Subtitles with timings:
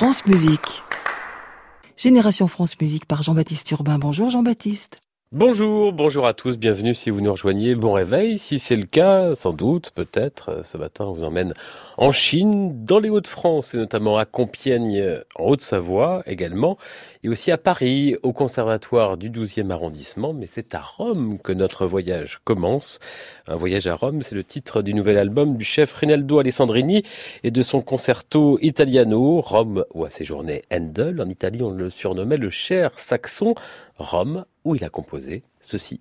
[0.00, 0.82] France Musique.
[1.94, 3.98] Génération France Musique par Jean-Baptiste Urbain.
[3.98, 5.02] Bonjour Jean-Baptiste.
[5.32, 7.76] Bonjour, bonjour à tous, bienvenue si vous nous rejoignez.
[7.76, 10.48] Bon réveil, si c'est le cas, sans doute, peut-être.
[10.48, 11.54] Euh, ce matin, on vous emmène
[11.98, 16.78] en Chine, dans les Hauts-de-France, et notamment à Compiègne, en Haute-Savoie également,
[17.22, 20.32] et aussi à Paris, au Conservatoire du 12e arrondissement.
[20.32, 22.98] Mais c'est à Rome que notre voyage commence.
[23.46, 27.04] Un voyage à Rome, c'est le titre du nouvel album du chef Rinaldo Alessandrini
[27.44, 31.22] et de son concerto italiano, Rome, où a séjourné Handel.
[31.22, 33.54] En Italie, on le surnommait le cher saxon.
[34.00, 36.00] Rome, où il a composé ceci.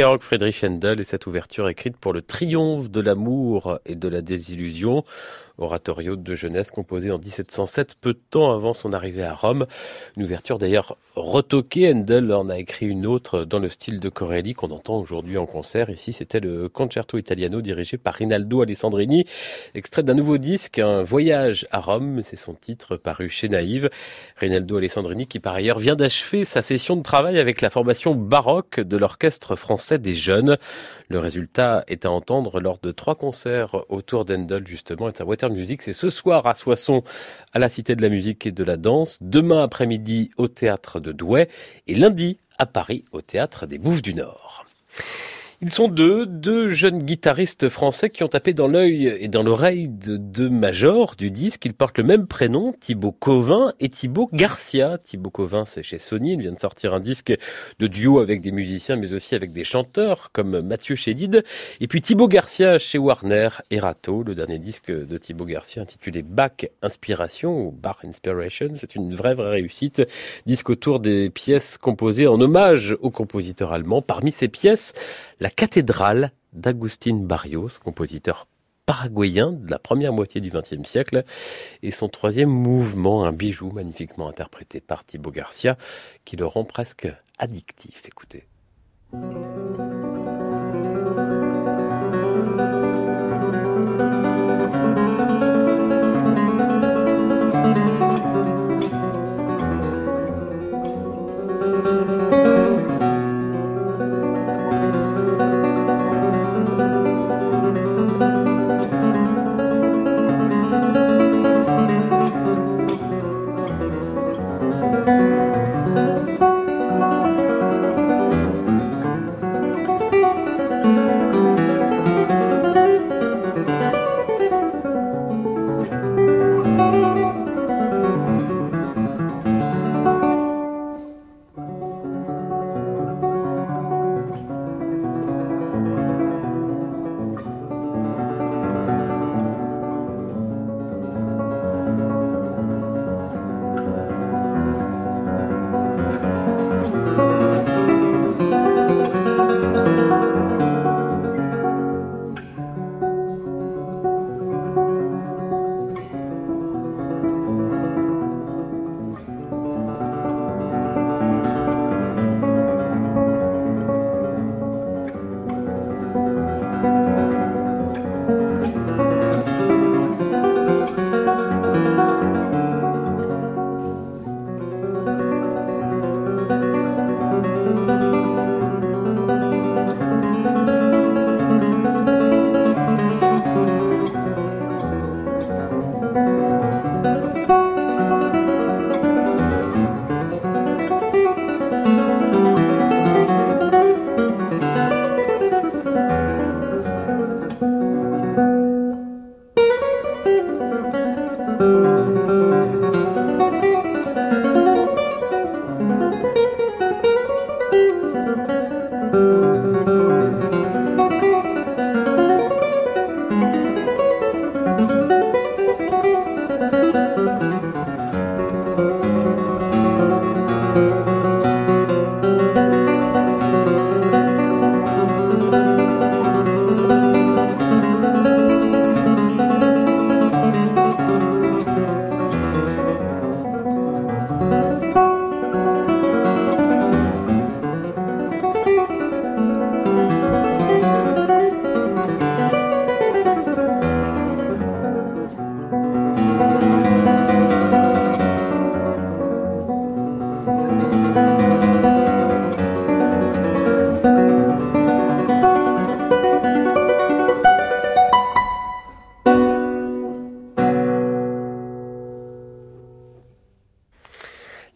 [0.00, 4.22] Georg Friedrich Händel et cette ouverture écrite pour le triomphe de l'amour et de la
[4.22, 5.04] désillusion
[5.60, 9.66] oratorio de jeunesse composé en 1707, peu de temps avant son arrivée à Rome.
[10.16, 11.92] Une ouverture d'ailleurs retoquée.
[11.92, 15.46] Handel en a écrit une autre dans le style de Corelli qu'on entend aujourd'hui en
[15.46, 15.90] concert.
[15.90, 19.24] Ici, c'était le Concerto Italiano dirigé par Rinaldo Alessandrini,
[19.74, 22.22] extrait d'un nouveau disque, Un voyage à Rome.
[22.22, 23.90] C'est son titre paru chez Naïve.
[24.36, 28.80] Rinaldo Alessandrini qui par ailleurs vient d'achever sa session de travail avec la formation baroque
[28.80, 30.56] de l'Orchestre français des jeunes.
[31.10, 35.50] Le résultat est à entendre lors de trois concerts autour d'Endel justement et sa Water
[35.50, 35.82] Music.
[35.82, 37.02] C'est ce soir à Soissons
[37.52, 41.10] à la Cité de la musique et de la danse, demain après-midi au théâtre de
[41.10, 41.48] Douai
[41.88, 44.64] et lundi à Paris au théâtre des Bouffes du Nord.
[45.62, 49.90] Ils sont deux, deux jeunes guitaristes français qui ont tapé dans l'œil et dans l'oreille
[49.90, 51.66] de deux majors du disque.
[51.66, 54.96] Ils portent le même prénom, Thibaut Covin et Thibaut Garcia.
[54.96, 56.32] Thibaut Covin, c'est chez Sony.
[56.32, 57.36] Il vient de sortir un disque
[57.78, 61.44] de duo avec des musiciens, mais aussi avec des chanteurs comme Mathieu Chédid.
[61.80, 63.80] Et puis Thibaut Garcia chez Warner et.
[63.80, 68.68] Le dernier disque de Thibaut Garcia intitulé Bach Inspiration ou Bach Inspiration.
[68.72, 70.00] C'est une vraie, vraie réussite.
[70.46, 74.00] Disque autour des pièces composées en hommage au compositeur allemand.
[74.00, 74.94] Parmi ces pièces,
[75.40, 78.46] la la cathédrale d'Agustín Barrios, compositeur
[78.86, 81.24] paraguayen de la première moitié du XXe siècle,
[81.82, 85.76] et son troisième mouvement, un bijou magnifiquement interprété par Thibaut Garcia,
[86.24, 88.04] qui le rend presque addictif.
[88.06, 88.46] Écoutez.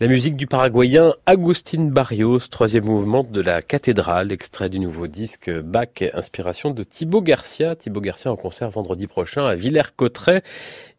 [0.05, 5.51] La musique du Paraguayen Agustin Barrios, troisième mouvement de la cathédrale, extrait du nouveau disque
[5.51, 7.75] Bach, inspiration de Thibaut Garcia.
[7.75, 10.43] Thibaut Garcia en concert vendredi prochain à Villers-Cotterêts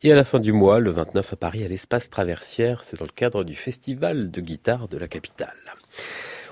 [0.01, 2.81] et à la fin du mois, le 29 à Paris, à l'espace Traversière.
[2.81, 5.53] C'est dans le cadre du festival de guitare de la capitale.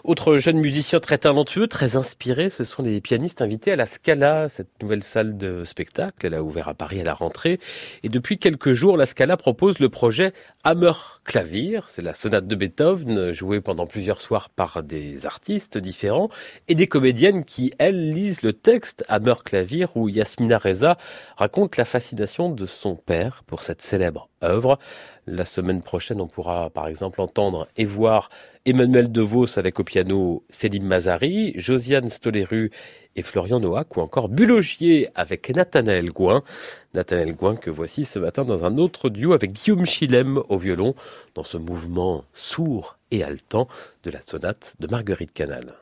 [0.04, 4.50] Autre jeune musicien très talentueux, très inspiré, ce sont les pianistes invités à la Scala,
[4.50, 6.26] cette nouvelle salle de spectacle.
[6.26, 7.58] Elle a ouvert à Paris à la rentrée.
[8.04, 10.34] Et depuis quelques jours, la Scala propose le projet
[10.66, 10.92] Hammer
[11.24, 11.80] Clavier.
[11.88, 16.28] C'est la sonate de Beethoven, jouée pendant plusieurs soirs par des artistes différents
[16.68, 20.98] et des comédiennes qui, elles, lisent le texte Hammer Clavier où Yasmina Reza
[21.38, 24.80] raconte la fascination de son père pour cette célèbre œuvre.
[25.26, 28.30] La semaine prochaine, on pourra par exemple entendre et voir
[28.66, 32.72] Emmanuel DeVos avec au piano Céline Mazari, Josiane Stoleru
[33.16, 36.44] et Florian Noack ou encore Bulogier avec Nathanaël Gouin.
[36.94, 40.94] Nathanaël Gouin que voici ce matin dans un autre duo avec Guillaume Chilem au violon
[41.36, 43.70] dans ce mouvement sourd et haletant
[44.04, 45.74] de la sonate de Marguerite Canal.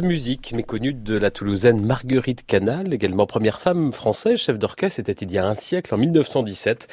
[0.00, 5.24] La musique méconnue de la Toulousaine Marguerite Canal, également première femme française chef d'orchestre, c'était
[5.24, 6.86] il y a un siècle, en 1917.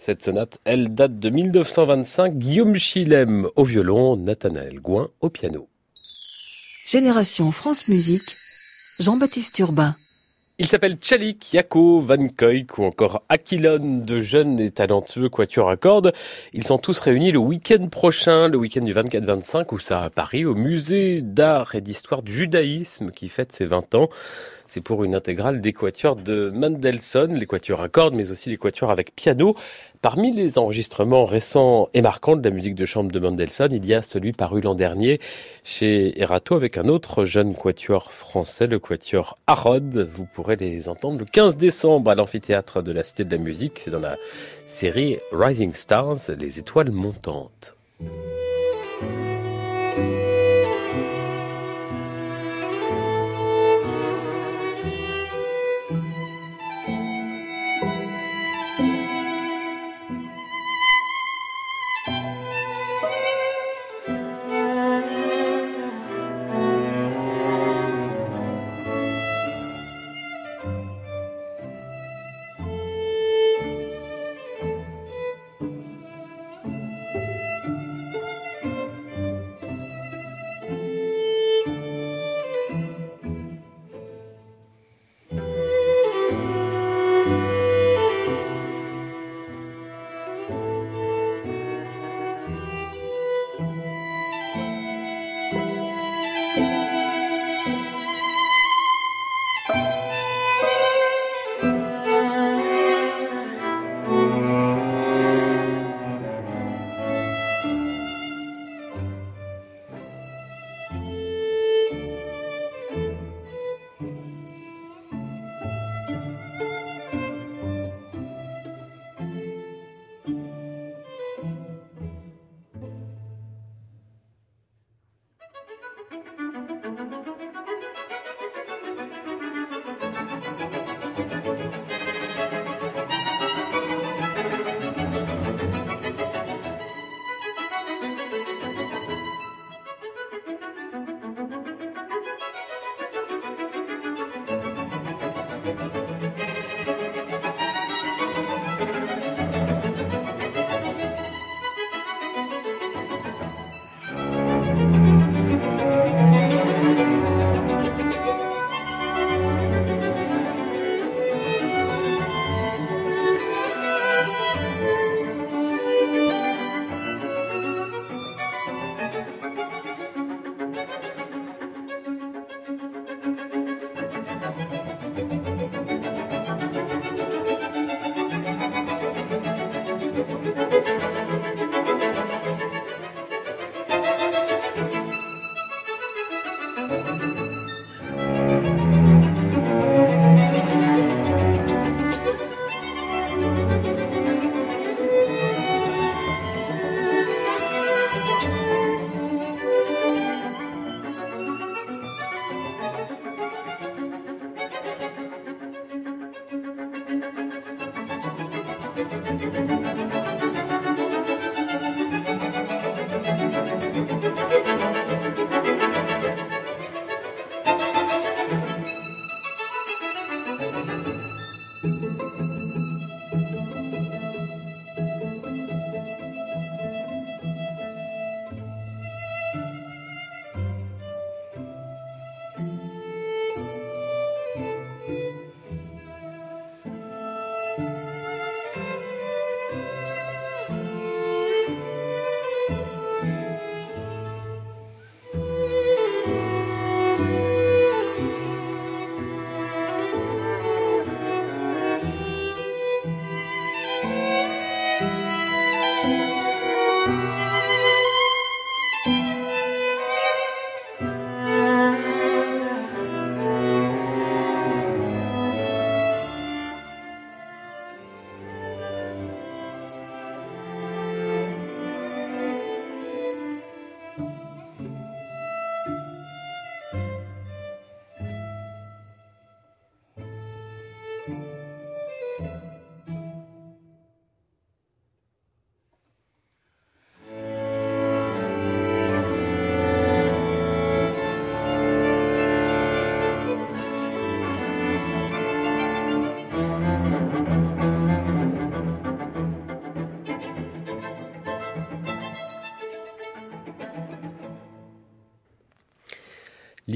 [0.00, 2.36] Cette sonate, elle date de 1925.
[2.36, 5.68] Guillaume Chilem au violon, Nathanaël Gouin au piano.
[6.90, 8.28] Génération France Musique,
[8.98, 9.94] Jean-Baptiste Urbain.
[10.60, 15.76] Il s'appelle Chalik, Yako, Van Koyk ou encore Aquilon, de jeunes et talentueux quatuors à
[15.76, 16.12] cordes.
[16.52, 20.44] Ils sont tous réunis le week-end prochain, le week-end du 24-25, où ça à Paris,
[20.44, 24.08] au musée d'art et d'histoire du judaïsme qui fête ses 20 ans.
[24.66, 28.58] C'est pour une intégrale des quatuors de Mendelssohn, les quatuors à cordes, mais aussi les
[28.82, 29.54] avec piano.
[30.00, 33.94] Parmi les enregistrements récents et marquants de la musique de chambre de Mendelssohn, il y
[33.94, 35.18] a celui paru l'an dernier
[35.64, 40.08] chez Erato avec un autre jeune quatuor français, le quatuor Harrod.
[40.14, 43.80] Vous pourrez les entendre le 15 décembre à l'amphithéâtre de la Cité de la Musique.
[43.80, 44.16] C'est dans la
[44.66, 47.74] série Rising Stars, les étoiles montantes.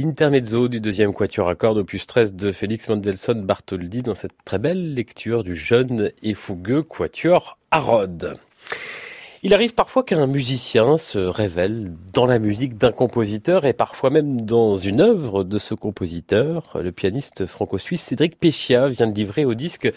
[0.05, 4.59] L'intermezzo du deuxième quatuor à cordes opus 13 de Félix Mendelssohn Bartholdy dans cette très
[4.59, 8.37] belle lecture du jeune et fougueux quatuor Rhodes.
[9.45, 14.41] Il arrive parfois qu'un musicien se révèle dans la musique d'un compositeur et parfois même
[14.41, 16.79] dans une œuvre de ce compositeur.
[16.83, 19.93] Le pianiste franco-suisse Cédric Péchia vient de livrer au disque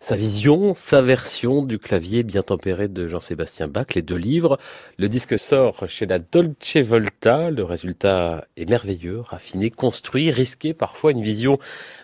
[0.00, 4.58] sa vision, sa version du clavier bien tempéré de Jean-Sébastien Bach, les deux livres.
[4.96, 7.50] Le disque sort chez la Dolce Volta.
[7.50, 11.58] Le résultat est merveilleux, raffiné, construit, risqué, parfois une vision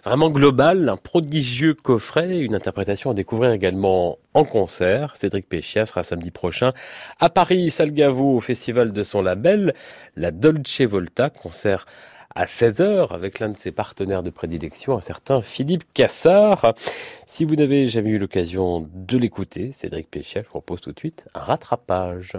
[0.05, 5.17] vraiment globale, un prodigieux coffret, une interprétation à découvrir également en concert.
[5.17, 6.73] Cédric Péchia sera samedi prochain
[7.21, 9.73] à Paris, Salgavo, au festival de son label,
[10.17, 11.87] la Dolce Volta, concert
[12.35, 16.75] à 16h avec l'un de ses partenaires de prédilection, un certain Philippe Cassard.
[17.27, 21.25] Si vous n'avez jamais eu l'occasion de l'écouter, Cédric Péchia, je propose tout de suite
[21.35, 22.37] un rattrapage.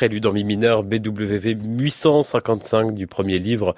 [0.00, 3.74] Prélude en mi mineur BWV 855 du premier livre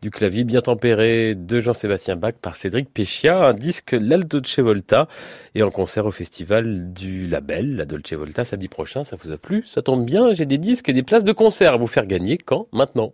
[0.00, 5.06] du clavier bien tempéré de Jean-Sébastien Bach par Cédric Péchia, un disque La Dolce Volta
[5.54, 9.04] et en concert au festival du label La Dolce Volta samedi prochain.
[9.04, 9.64] Ça vous a plu?
[9.66, 12.38] Ça tombe bien, j'ai des disques et des places de concert à vous faire gagner
[12.38, 12.68] quand?
[12.72, 13.12] Maintenant.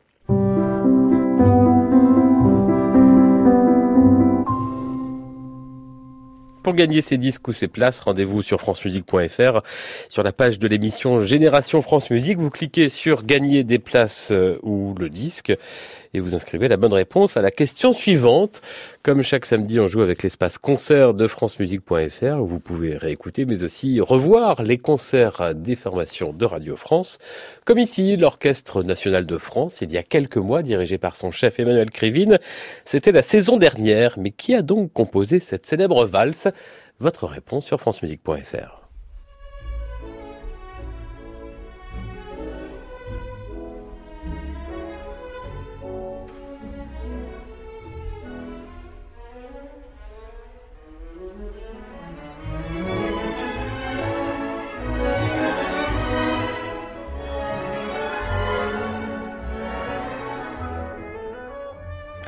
[6.72, 9.60] Pour gagner ces disques ou ces places, rendez-vous sur francemusique.fr.
[10.08, 14.58] Sur la page de l'émission Génération France Musique, vous cliquez sur gagner des places euh,
[14.62, 15.52] ou le disque
[16.14, 18.60] et vous inscrivez la bonne réponse à la question suivante.
[19.02, 23.62] Comme chaque samedi, on joue avec l'espace concert de francemusique.fr où vous pouvez réécouter mais
[23.64, 27.18] aussi revoir les concerts des formations de Radio France.
[27.64, 31.58] Comme ici, l'Orchestre National de France, il y a quelques mois, dirigé par son chef
[31.58, 32.38] Emmanuel Krivine.
[32.84, 36.48] C'était la saison dernière, mais qui a donc composé cette célèbre valse?
[37.00, 38.81] Votre réponse sur francemusique.fr.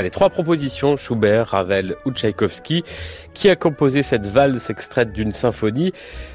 [0.05, 2.85] Allez, trois propositions, Schubert, Ravel ou Tchaïkovski.
[3.33, 5.95] Qui a composé cette valse extraite d'une symphonie?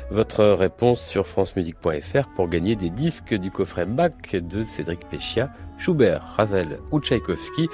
[0.10, 5.52] Votre réponse sur francemusique.fr pour gagner des disques du coffret Mac de Cédric Péchia.
[5.78, 7.68] Schubert, Ravel ou Tchaïkovski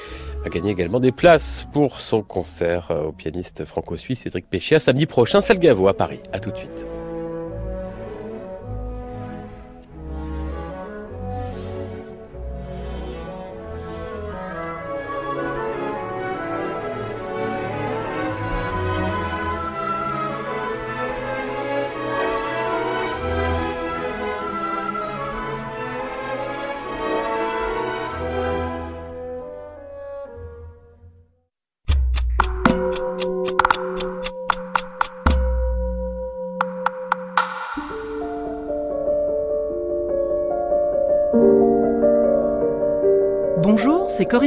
[0.45, 5.39] a gagné également des places pour son concert au pianiste franco-suisse Cédric Péchia samedi prochain,
[5.39, 6.19] Salgavo à Paris.
[6.34, 6.86] À tout de suite.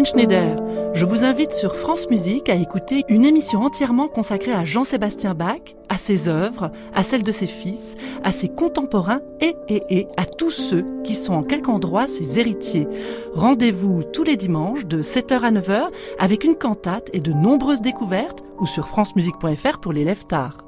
[0.09, 0.57] Schneider.
[0.95, 5.77] Je vous invite sur France Musique à écouter une émission entièrement consacrée à Jean-Sébastien Bach,
[5.91, 7.95] à ses œuvres, à celles de ses fils,
[8.25, 12.41] à ses contemporains et, et, et à tous ceux qui sont en quelque endroit ses
[12.41, 12.89] héritiers.
[13.35, 18.43] Rendez-vous tous les dimanches de 7h à 9h avec une cantate et de nombreuses découvertes
[18.59, 20.68] ou sur francemusique.fr pour l'élève tard.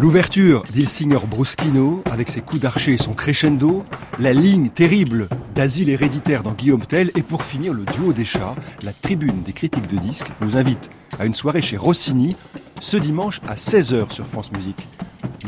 [0.00, 3.84] L'ouverture d'Ilsinger Bruschino, avec ses coups d'archer et son crescendo,
[4.18, 8.54] la ligne terrible d'Asile héréditaire dans Guillaume Tell, et pour finir le duo des chats,
[8.82, 12.34] la tribune des critiques de disques vous invite à une soirée chez Rossini
[12.80, 14.88] ce dimanche à 16h sur France Musique.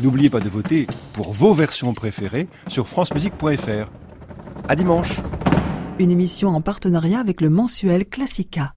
[0.02, 3.90] N'oubliez pas de voter pour vos versions préférées sur francemusique.fr.
[4.68, 5.20] À dimanche.
[5.98, 8.74] Une émission en partenariat avec le mensuel Classica.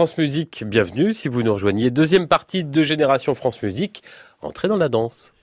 [0.00, 1.90] France Musique, bienvenue si vous nous rejoignez.
[1.90, 4.02] Deuxième partie de Génération France Musique,
[4.40, 5.34] entrez dans la danse.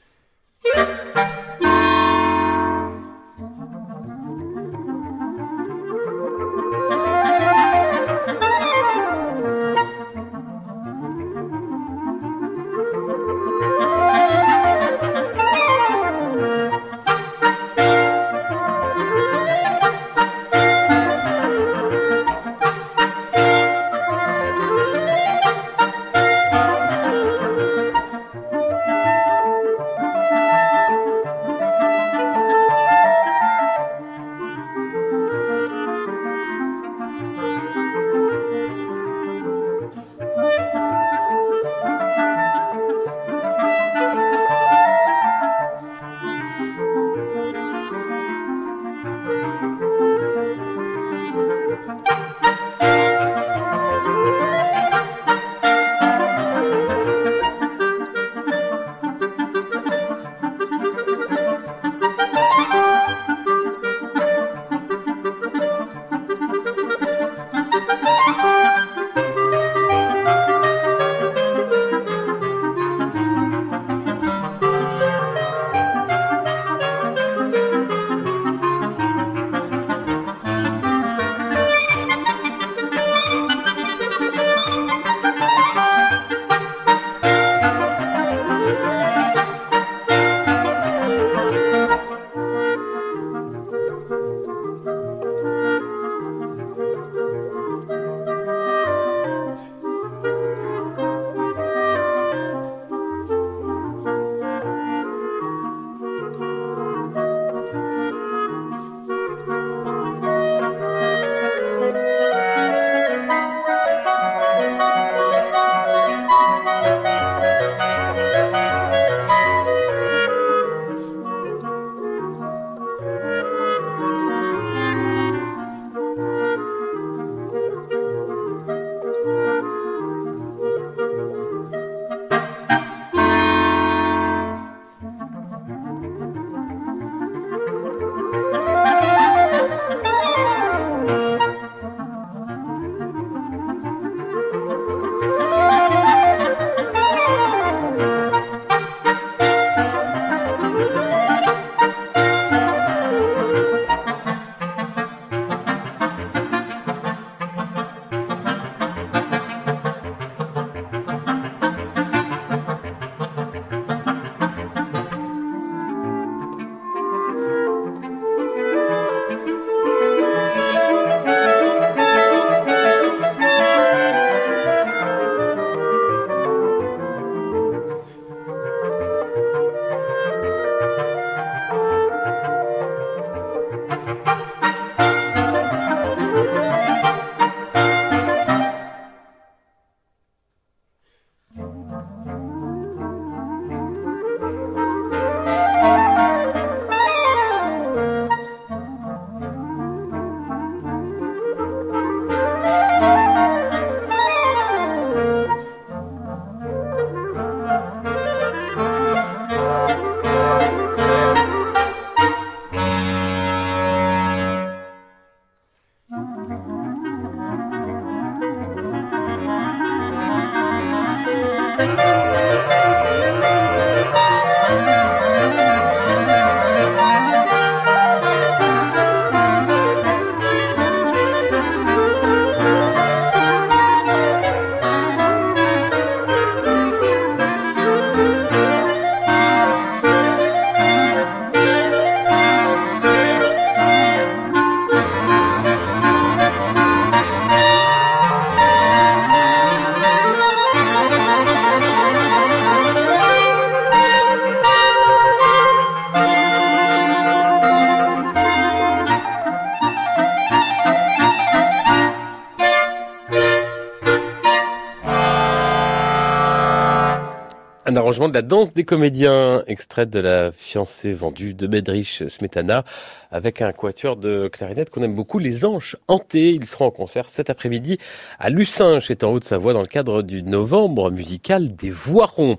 [268.17, 272.83] Arrangement de la danse des comédiens, extrait de la fiancée vendue de Bedrich Smetana,
[273.31, 276.49] avec un quatuor de clarinette qu'on aime beaucoup, les Anges Hantés.
[276.49, 277.99] Ils seront en concert cet après-midi
[278.39, 282.57] à Lucinche, est en Haute-Savoie, dans le cadre du novembre musical des Voirons.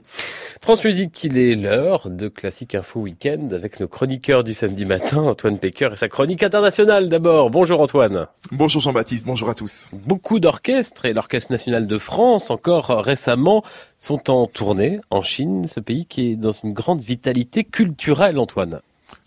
[0.61, 5.18] France Musique, il est l'heure de Classique Info Week-end avec nos chroniqueurs du samedi matin,
[5.18, 7.50] Antoine Pecker et sa chronique internationale d'abord.
[7.50, 8.26] Bonjour Antoine.
[8.50, 9.88] Bonjour Jean-Baptiste, bonjour à tous.
[9.92, 13.62] Beaucoup d'orchestres et l'Orchestre National de France encore récemment
[13.98, 18.80] sont en tournée en Chine, ce pays qui est dans une grande vitalité culturelle, Antoine.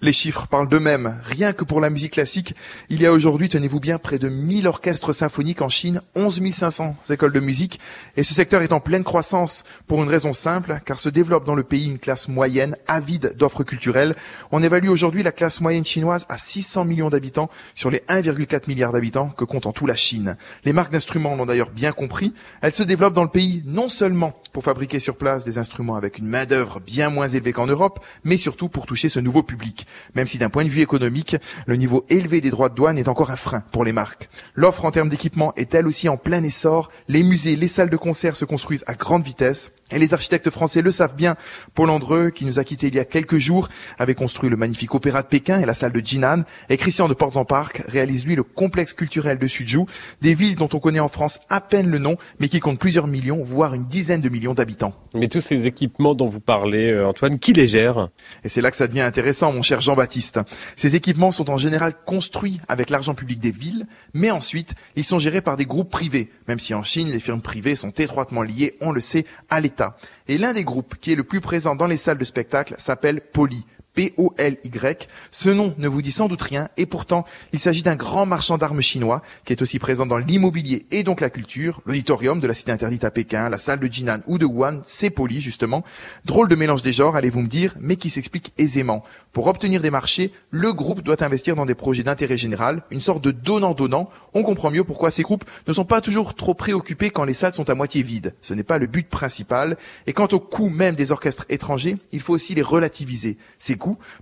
[0.03, 1.19] Les chiffres parlent d'eux-mêmes.
[1.23, 2.55] Rien que pour la musique classique,
[2.89, 6.95] il y a aujourd'hui, tenez-vous bien, près de 1000 orchestres symphoniques en Chine, 11 500
[7.11, 7.79] écoles de musique,
[8.17, 11.53] et ce secteur est en pleine croissance pour une raison simple, car se développe dans
[11.53, 14.15] le pays une classe moyenne avide d'offres culturelles.
[14.51, 18.93] On évalue aujourd'hui la classe moyenne chinoise à 600 millions d'habitants sur les 1,4 milliard
[18.93, 20.35] d'habitants que compte en tout la Chine.
[20.65, 22.33] Les marques d'instruments l'ont d'ailleurs bien compris.
[22.63, 26.17] Elles se développent dans le pays non seulement pour fabriquer sur place des instruments avec
[26.17, 29.85] une main-d'œuvre bien moins élevée qu'en Europe, mais surtout pour toucher ce nouveau public
[30.15, 31.35] même si d'un point de vue économique,
[31.65, 34.29] le niveau élevé des droits de douane est encore un frein pour les marques.
[34.55, 36.91] L'offre en termes d'équipement est elle aussi en plein essor.
[37.07, 39.71] Les musées, les salles de concert se construisent à grande vitesse.
[39.91, 41.35] Et les architectes français le savent bien.
[41.73, 43.69] Paul Andreu, qui nous a quittés il y a quelques jours,
[43.99, 46.43] avait construit le magnifique opéra de Pékin et la salle de Jinan.
[46.69, 49.85] Et Christian de Portes en Parc réalise lui le complexe culturel de Suzhou,
[50.21, 53.07] des villes dont on connaît en France à peine le nom, mais qui comptent plusieurs
[53.07, 54.93] millions, voire une dizaine de millions d'habitants.
[55.13, 58.09] Mais tous ces équipements dont vous parlez, euh, Antoine, qui les gère?
[58.43, 60.39] Et c'est là que ça devient intéressant, mon cher Jean-Baptiste.
[60.75, 65.19] Ces équipements sont en général construits avec l'argent public des villes, mais ensuite, ils sont
[65.19, 68.75] gérés par des groupes privés, même si en Chine, les firmes privées sont étroitement liées,
[68.81, 69.80] on le sait, à l'État.
[70.27, 73.21] Et l'un des groupes qui est le plus présent dans les salles de spectacle s'appelle
[73.21, 73.65] Poly.
[73.93, 75.07] P-O-L-Y.
[75.31, 78.57] Ce nom ne vous dit sans doute rien, et pourtant, il s'agit d'un grand marchand
[78.57, 82.53] d'armes chinois, qui est aussi présent dans l'immobilier et donc la culture, l'auditorium de la
[82.53, 85.83] cité interdite à Pékin, la salle de Jinan ou de Wuhan, c'est poli, justement.
[86.25, 89.03] Drôle de mélange des genres, allez-vous me dire, mais qui s'explique aisément.
[89.33, 93.23] Pour obtenir des marchés, le groupe doit investir dans des projets d'intérêt général, une sorte
[93.23, 94.09] de donnant-donnant.
[94.33, 97.53] On comprend mieux pourquoi ces groupes ne sont pas toujours trop préoccupés quand les salles
[97.53, 98.33] sont à moitié vides.
[98.41, 99.77] Ce n'est pas le but principal.
[100.07, 103.37] Et quant au coût même des orchestres étrangers, il faut aussi les relativiser.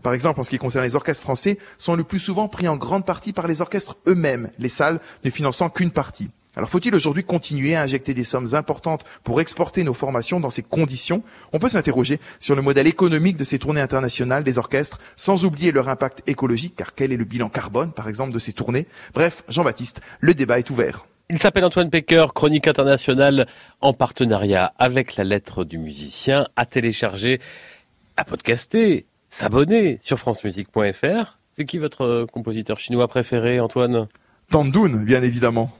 [0.02, 2.78] Par exemple en ce qui concerne les orchestres français, sont le plus souvent pris en
[2.78, 6.30] grande partie par les orchestres eux-mêmes, les salles ne finançant qu'une partie.
[6.56, 10.64] Alors faut-il aujourd'hui continuer à injecter des sommes importantes pour exporter nos formations dans ces
[10.64, 11.24] conditions?
[11.54, 15.72] On peut s'interroger sur le modèle économique de ces tournées internationales des orchestres, sans oublier
[15.72, 18.88] leur impact écologique, car quel est le bilan carbone, par exemple, de ces tournées?
[19.14, 21.06] Bref, Jean-Baptiste, le débat est ouvert.
[21.30, 23.48] Il s'appelle Antoine Pecker, chronique internationale
[23.82, 27.40] en partenariat avec la lettre du musicien, à télécharger,
[28.18, 31.38] à podcaster s'abonner sur francemusique.fr.
[31.52, 34.08] C'est qui votre euh, compositeur chinois préféré, Antoine?
[34.52, 35.72] Tandun, bien évidemment.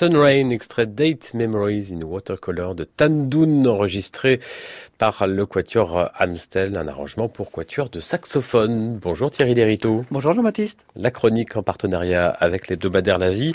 [0.00, 4.40] Sunrain, extrait Date Memories in Watercolor de Tandun, enregistré
[4.96, 8.96] par le quatuor Amstel, un arrangement pour quatuor de saxophone.
[8.96, 10.06] Bonjour Thierry Lériteau.
[10.10, 10.86] Bonjour Jean-Baptiste.
[10.96, 13.54] La chronique en partenariat avec l'hebdomadaire La Vie.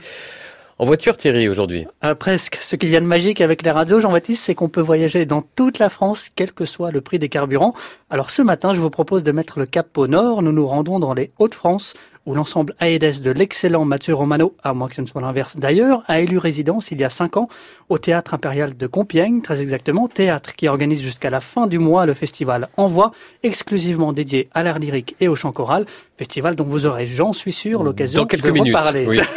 [0.78, 2.60] En voiture Thierry aujourd'hui euh, Presque.
[2.62, 5.42] Ce qu'il y a de magique avec les radios, Jean-Baptiste, c'est qu'on peut voyager dans
[5.42, 7.74] toute la France, quel que soit le prix des carburants.
[8.12, 10.44] Alors ce matin, je vous propose de mettre le cap au nord.
[10.44, 11.96] Nous nous rendons dans les Hauts-de-France
[12.26, 16.04] où l'ensemble Aedes de l'excellent Mathieu Romano, à moins que ce ne soit l'inverse d'ailleurs,
[16.08, 17.48] a élu résidence il y a cinq ans
[17.90, 22.06] au Théâtre Impérial de Compiègne, très exactement, théâtre qui organise jusqu'à la fin du mois
[22.06, 23.12] le festival Envoi,
[23.44, 25.86] exclusivement dédié à l'art lyrique et au chant choral,
[26.18, 29.06] festival dont vous aurez, j'en suis sûr, l'occasion de reparler.
[29.08, 29.20] Oui.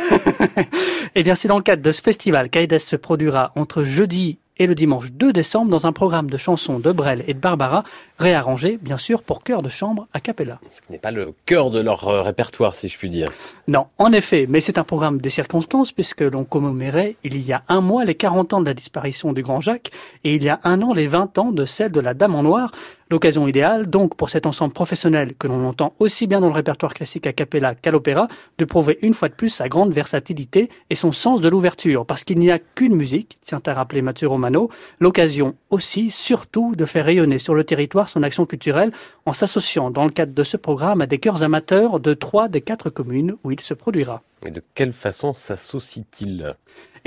[1.14, 4.66] Eh bien, c'est dans le cadre de ce festival qu'Aedes se produira entre jeudi et
[4.66, 7.84] le dimanche 2 décembre dans un programme de chansons de Brel et de Barbara,
[8.18, 10.58] réarrangé bien sûr pour chœur de chambre a cappella.
[10.72, 13.30] Ce qui n'est pas le cœur de leur euh, répertoire si je puis dire.
[13.66, 17.62] Non, en effet, mais c'est un programme des circonstances puisque l'on commémorait il y a
[17.68, 19.90] un mois les 40 ans de la disparition du Grand Jacques
[20.24, 22.42] et il y a un an les 20 ans de celle de la Dame en
[22.42, 22.72] Noir,
[23.10, 26.92] L'occasion idéale, donc, pour cet ensemble professionnel que l'on entend aussi bien dans le répertoire
[26.92, 28.28] classique a cappella qu'à l'opéra,
[28.58, 32.22] de prouver une fois de plus sa grande versatilité et son sens de l'ouverture, parce
[32.22, 34.68] qu'il n'y a qu'une musique, tient à rappeler Mathieu Romano,
[35.00, 38.92] l'occasion aussi, surtout, de faire rayonner sur le territoire son action culturelle
[39.24, 42.60] en s'associant dans le cadre de ce programme à des chœurs amateurs de trois des
[42.60, 44.22] quatre communes où il se produira.
[44.46, 46.54] Et de quelle façon s'associe-t-il?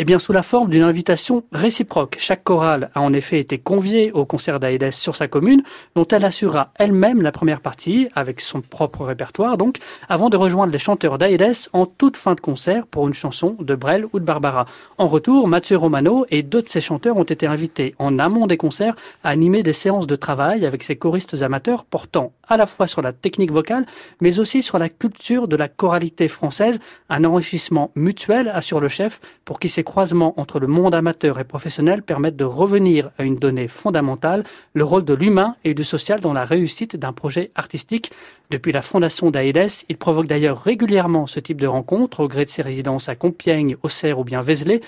[0.02, 2.16] Eh bien, sous la forme d'une invitation réciproque.
[2.18, 5.62] Chaque chorale a en effet été conviée au concert d'Aedes sur sa commune,
[5.94, 9.78] dont elle assurera elle-même la première partie, avec son propre répertoire donc,
[10.10, 13.76] avant de rejoindre les chanteurs d'Aedes en toute fin de concert pour une chanson de
[13.76, 14.66] Brel ou de Barbara.
[14.98, 18.58] En retour, Mathieu Romano et deux de ses chanteurs ont été invités en amont des
[18.58, 22.88] concerts à animer des séances de travail avec ses choristes amateurs portant à la fois
[22.88, 23.86] sur la technique vocale,
[24.20, 29.22] mais aussi sur la culture de la choralité française, un enrichissement mutuel, assure le chef,
[29.46, 33.36] pour qui ces croisements entre le monde amateur et professionnel permettent de revenir à une
[33.36, 38.10] donnée fondamentale, le rôle de l'humain et du social dans la réussite d'un projet artistique.
[38.52, 42.50] Depuis la fondation d'Aedes, il provoque d'ailleurs régulièrement ce type de rencontres au gré de
[42.50, 44.80] ses résidences à Compiègne, Auxerre ou bien Vézelay,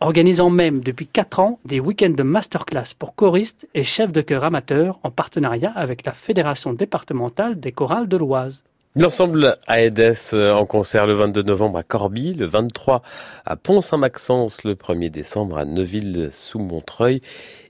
[0.00, 4.42] organisant même depuis 4 ans des week-ends de masterclass pour choristes et chefs de chœur
[4.42, 8.64] amateurs en partenariat avec la Fédération départementale des chorales de l'Oise.
[8.96, 13.02] L'ensemble AEDES euh, en concert le 22 novembre à Corbie, le 23
[13.46, 17.22] à Pont-Saint-Maxence, le 1er décembre à Neuville-sous-Montreuil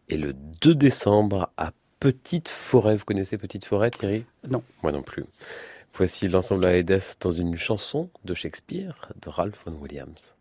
[0.09, 2.97] et le 2 décembre à Petite Forêt.
[2.97, 4.25] Vous connaissez Petite Forêt, Thierry?
[4.49, 4.62] Non.
[4.83, 5.27] Moi non plus.
[5.93, 10.33] Voici l'ensemble AEDES dans une chanson de Shakespeare de Ralph Vaughan Williams.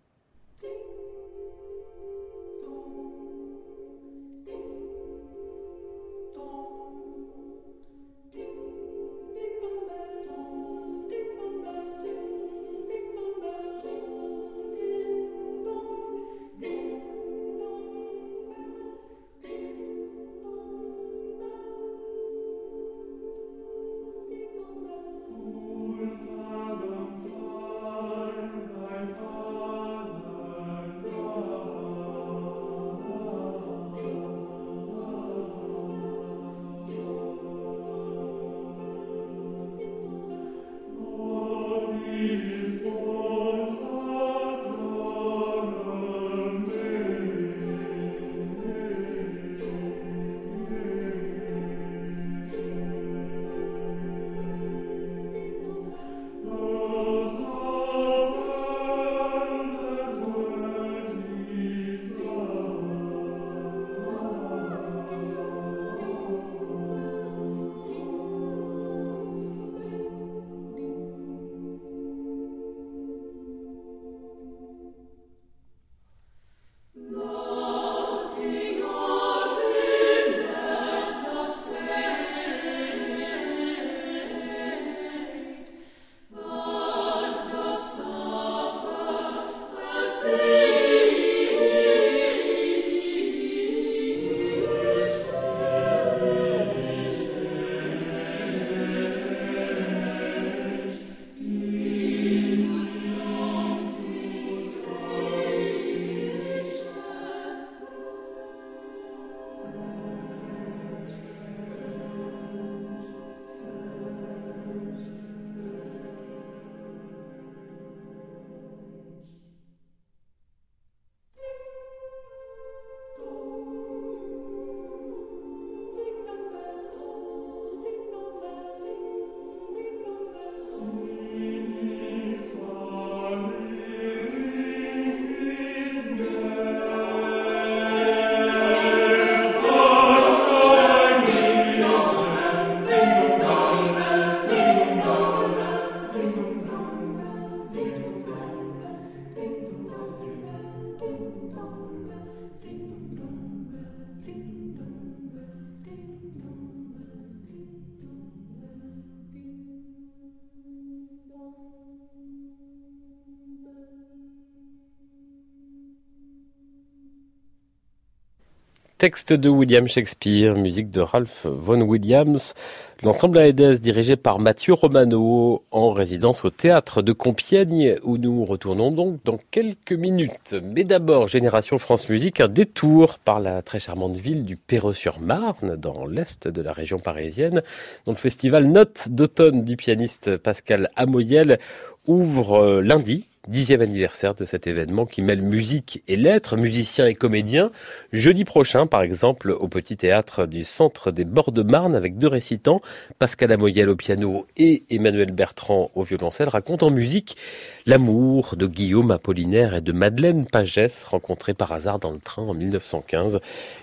[169.00, 172.54] Texte de William Shakespeare, musique de Ralph Vaughan Williams.
[173.02, 178.92] L'ensemble AEDES dirigé par Mathieu Romano en résidence au théâtre de Compiègne où nous retournons
[178.92, 180.54] donc dans quelques minutes.
[180.62, 186.06] Mais d'abord, Génération France Musique, un détour par la très charmante ville du Perreux-sur-Marne dans
[186.06, 187.62] l'est de la région parisienne
[188.06, 191.58] dont le festival Notes d'automne du pianiste Pascal Amoyel
[192.06, 197.16] ouvre euh, lundi dixième anniversaire de cet événement qui mêle musique et lettres, musiciens et
[197.16, 197.72] comédiens.
[198.12, 202.28] Jeudi prochain, par exemple, au Petit Théâtre du Centre des Bords de Marne, avec deux
[202.28, 202.82] récitants,
[203.18, 207.38] Pascal Amoyel au piano et Emmanuel Bertrand au violoncelle, racontent en musique
[207.86, 212.54] l'amour de Guillaume Apollinaire et de Madeleine Pagès, rencontrés par hasard dans le train en
[212.54, 213.40] 1915.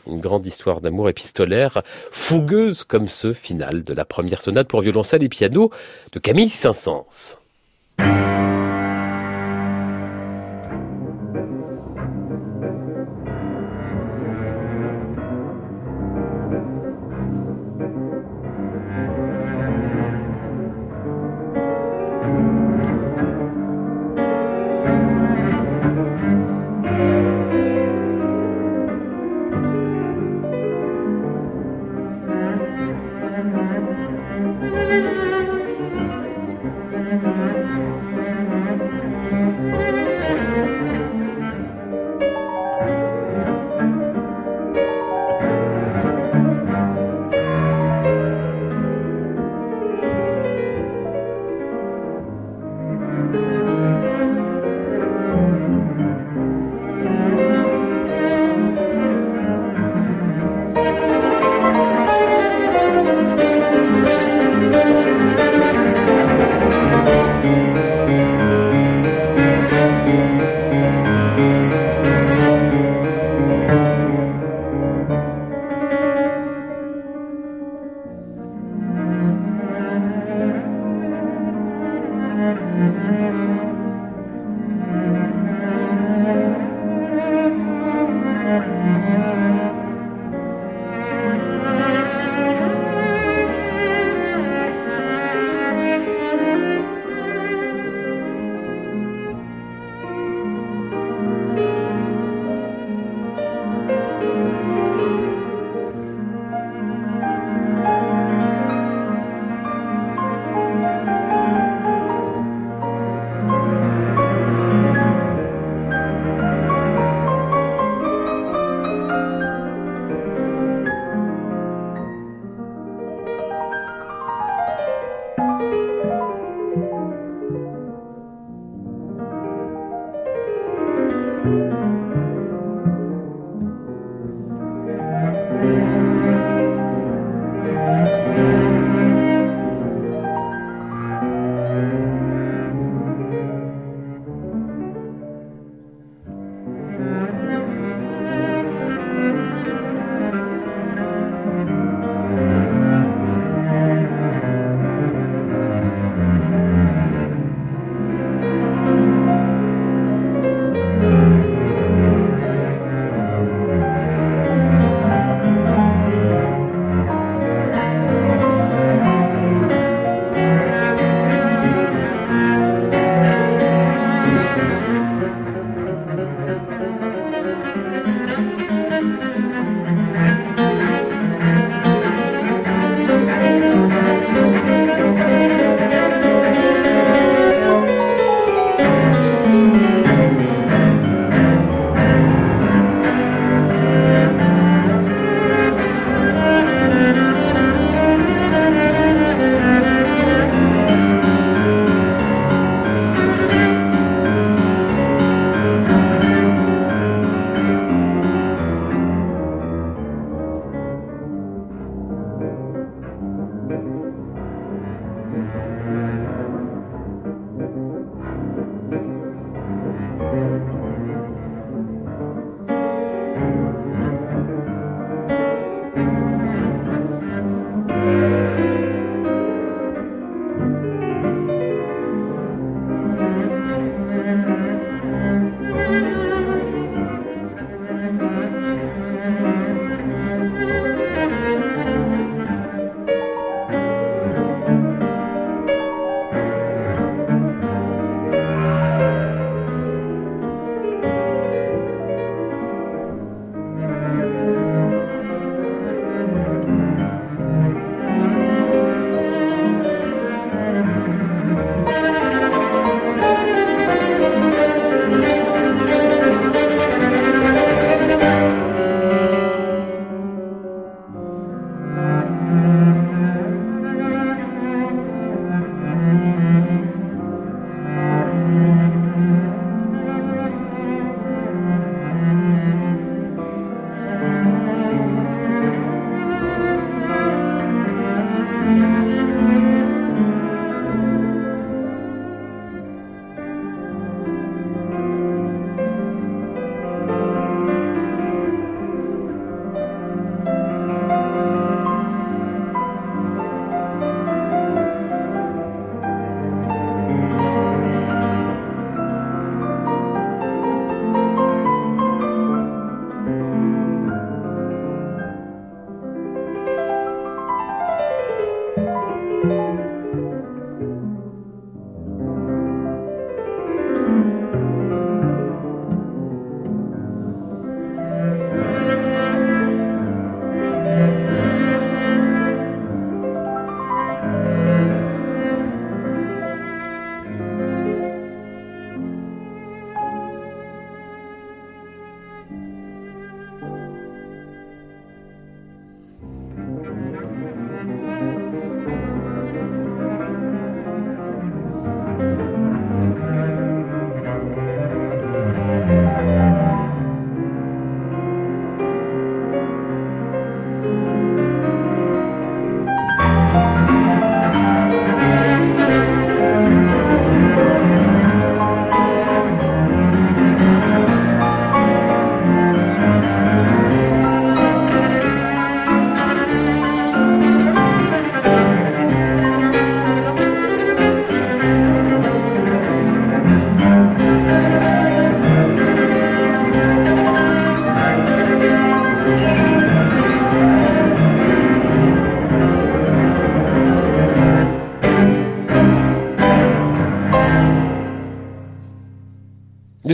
[0.06, 1.82] Une grande histoire d'amour épistolaire,
[2.12, 5.70] fougueuse comme ce final de la première sonate pour violoncelle et piano
[6.12, 7.36] de Camille Saint-Saëns.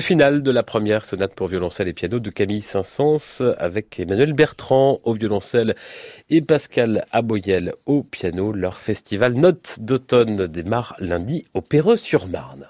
[0.03, 5.01] Finale de la première sonate pour violoncelle et piano de Camille Saint-Saëns avec Emmanuel Bertrand
[5.05, 5.77] au violoncelle
[6.29, 8.53] et Pascal Aboyel au piano.
[8.53, 12.67] Leur festival Notes d'automne démarre lundi au Perreux-sur-Marne.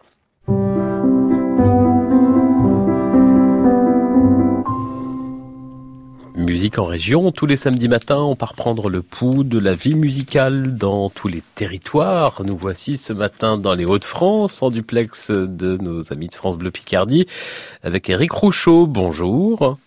[6.42, 9.94] Musique en région, tous les samedis matins, on part prendre le pouls de la vie
[9.94, 12.42] musicale dans tous les territoires.
[12.44, 16.72] Nous voici ce matin dans les Hauts-de-France, en duplex de nos amis de France Bleu
[16.72, 17.26] Picardie,
[17.84, 18.88] avec Eric Rouchot.
[18.88, 19.78] Bonjour.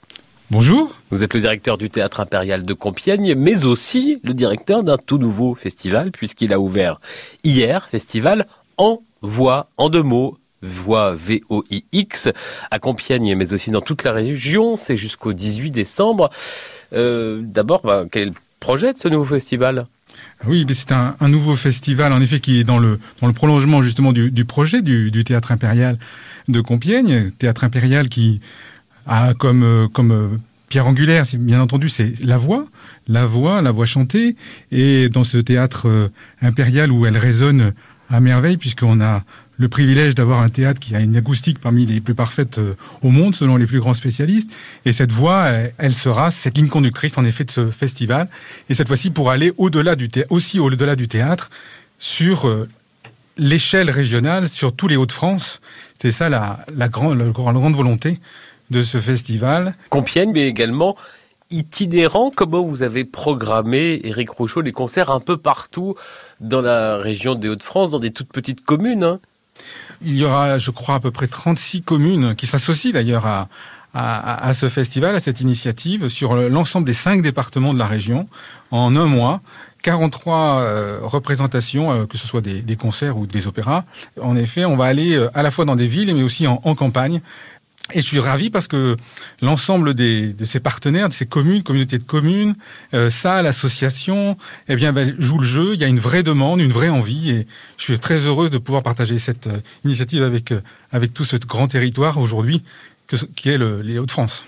[0.50, 0.96] Bonjour.
[1.12, 5.18] Vous êtes le directeur du Théâtre Impérial de Compiègne, mais aussi le directeur d'un tout
[5.18, 7.02] nouveau festival, puisqu'il a ouvert
[7.44, 8.48] hier, festival
[8.78, 12.30] En Voix, en deux mots, Voix V-O-I-X
[12.72, 14.76] à Compiègne, mais aussi dans toute la région.
[14.76, 16.30] C'est jusqu'au 18 décembre.
[16.94, 19.86] Euh, D'abord, bah, quel projet de ce nouveau festival?
[20.48, 24.14] Oui, c'est un, nouveau festival, en effet, qui est dans le, dans le prolongement justement
[24.14, 25.98] du, projet du, du, Théâtre Impérial
[26.48, 27.32] de Compiègne.
[27.32, 28.40] Théâtre Impérial qui
[29.08, 30.28] a comme, euh, comme euh,
[30.70, 32.66] pierre angulaire, bien entendu, c'est la voix,
[33.08, 34.36] la voix, la voix chantée.
[34.72, 36.10] Et dans ce théâtre
[36.42, 37.74] impérial où elle résonne
[38.10, 39.24] à merveille, puisqu'on a
[39.58, 43.10] le privilège d'avoir un théâtre qui a une acoustique parmi les plus parfaites euh, au
[43.10, 44.52] monde, selon les plus grands spécialistes.
[44.86, 48.28] Et cette voix, elle sera cette ligne conductrice, en effet, de ce festival.
[48.70, 51.50] Et cette fois-ci, pour aller au-delà du théâtre, aussi au-delà du théâtre,
[52.00, 52.68] sur euh,
[53.38, 55.62] l'échelle régionale, sur tous les Hauts-de-France.
[56.00, 57.18] C'est ça la, grande,
[57.76, 58.20] volonté
[58.72, 59.76] de ce festival.
[59.90, 60.98] Compiègne, mais également
[61.52, 62.32] itinérant.
[62.36, 65.96] Comment vous avez programmé, Éric Rouchot, les concerts un peu partout
[66.42, 69.20] dans la région des Hauts-de-France, dans des toutes petites communes hein?
[70.02, 73.48] Il y aura, je crois, à peu près 36 communes qui s'associent d'ailleurs à,
[74.54, 78.28] ce festival, à cette initiative, sur l'ensemble des cinq départements de la région,
[78.72, 79.42] en un mois.
[79.84, 83.84] 43 euh, représentations, euh, que ce soit des, concerts ou des opéras.
[84.20, 86.58] En effet, on va aller euh, à la fois dans des villes, mais aussi en
[86.76, 87.22] campagne.
[87.94, 88.98] Et je suis ravi parce que
[89.42, 92.56] l'ensemble des, de ces partenaires, de ces communes, communautés de communes,
[92.96, 95.74] euh, ça, l'association, eh bien, ben, joue le jeu.
[95.76, 98.58] Il y a une vraie demande, une vraie envie, et je suis très heureux de
[98.58, 100.62] pouvoir partager cette euh, initiative avec euh,
[100.92, 102.64] avec tout ce grand territoire aujourd'hui,
[103.36, 104.48] qui est le, les Hauts-de-France.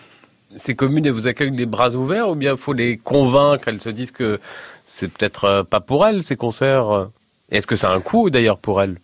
[0.55, 3.67] Ces communes, elles vous accueillent les bras ouverts, ou bien il faut les convaincre?
[3.67, 4.39] Elles se disent que
[4.85, 7.09] c'est peut-être pas pour elles ces concerts.
[7.51, 8.97] Est-ce que ça a un coût d'ailleurs pour elles?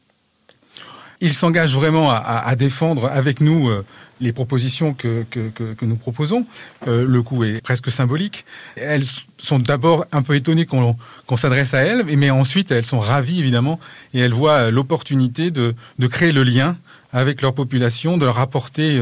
[1.21, 3.85] Ils s'engagent vraiment à, à, défendre avec nous euh,
[4.23, 5.25] les propositions que,
[5.81, 6.45] nous proposons.
[6.87, 8.45] Euh, le coût est presque symbolique.
[8.75, 9.03] Elles
[9.37, 10.95] sont d'abord un peu étonnées qu'on
[11.27, 13.79] qu s'adresse à elles, mais ensuite elles sont ravies évidemment
[14.13, 15.75] et elles voient l'opportunité de,
[16.07, 16.77] créer le lien
[17.11, 19.01] avec leur population, de leur apporter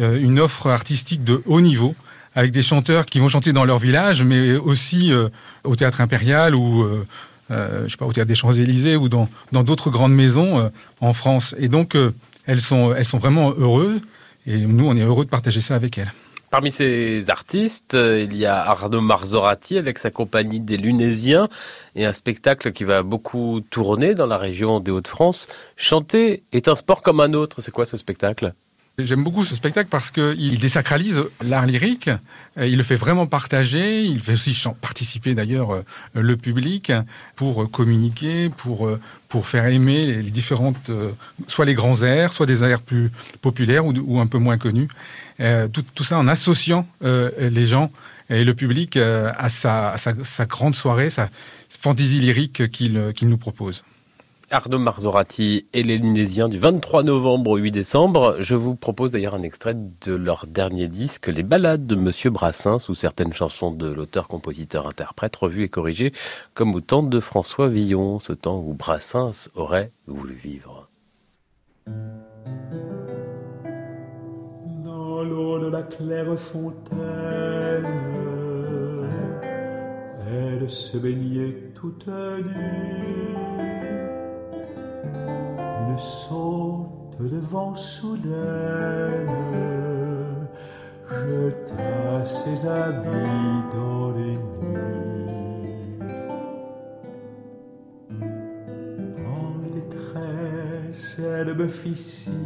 [0.00, 1.94] euh, une offre artistique de haut niveau
[2.36, 5.28] avec des chanteurs qui vont chanter dans leur village, mais aussi euh,
[5.64, 7.04] au théâtre impérial ou euh,
[7.50, 10.68] euh, je sais pas, au théâtre des Champs-Élysées ou dans d'autres grandes maisons euh,
[11.00, 11.54] en France.
[11.58, 12.12] Et donc, euh,
[12.46, 14.00] elles sont vraiment heureuses.
[14.46, 16.12] Et nous, on est heureux de partager ça avec elles.
[16.50, 21.48] Parmi ces artistes, il y a Arnaud Marzorati avec sa compagnie des Lunésiens
[21.94, 25.46] et un spectacle qui va beaucoup tourner dans la région des Hauts-de-France.
[25.76, 27.60] Chanter est un sport comme un autre.
[27.60, 28.52] C'est quoi ce spectacle?
[29.04, 32.10] J'aime beaucoup ce spectacle parce qu'il désacralise l'art lyrique,
[32.56, 35.82] il le fait vraiment partager, il fait aussi participer d'ailleurs
[36.14, 36.92] le public
[37.36, 38.88] pour communiquer, pour,
[39.28, 40.90] pour faire aimer les différentes,
[41.46, 43.10] soit les grands airs, soit des airs plus
[43.42, 44.88] populaires ou, un peu moins connus.
[45.72, 47.90] Tout, tout, ça en associant les gens
[48.28, 51.28] et le public à sa, à sa, sa grande soirée, sa
[51.68, 53.84] fantaisie lyrique qu'il qu nous propose.
[54.52, 58.36] Arnaud Marzorati et les Lunésiens du 23 novembre au 8 décembre.
[58.40, 62.88] Je vous propose d'ailleurs un extrait de leur dernier disque, Les Ballades de Monsieur Brassens,
[62.88, 66.12] ou certaines chansons de l'auteur-compositeur-interprète revues et corrigées,
[66.54, 70.88] comme au temps de François Villon, ce temps où Brassens aurait voulu vivre.
[74.84, 76.98] Dans l'eau de la claire fontaine,
[80.28, 83.49] elle se baignait toute nue
[86.00, 89.30] saute de vent soudaine.
[91.08, 94.90] Jeta ses habits dans les nues.
[99.26, 102.40] En détresse, elle me fit signe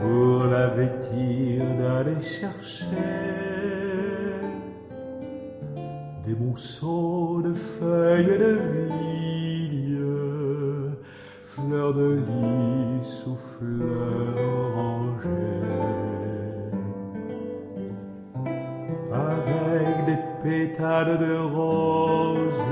[0.00, 2.86] pour la vêtir d'aller chercher
[6.26, 8.58] des monceaux de feuilles de
[8.88, 9.55] vigne,
[11.56, 14.36] fleurs de lys ou fleurs
[14.74, 15.30] orangées,
[19.12, 22.62] avec des pétales de rose,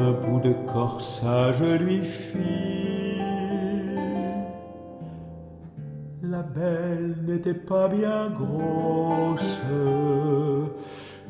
[0.00, 3.22] un bout de corsage lui fit
[6.22, 9.60] La belle n'était pas bien grosse,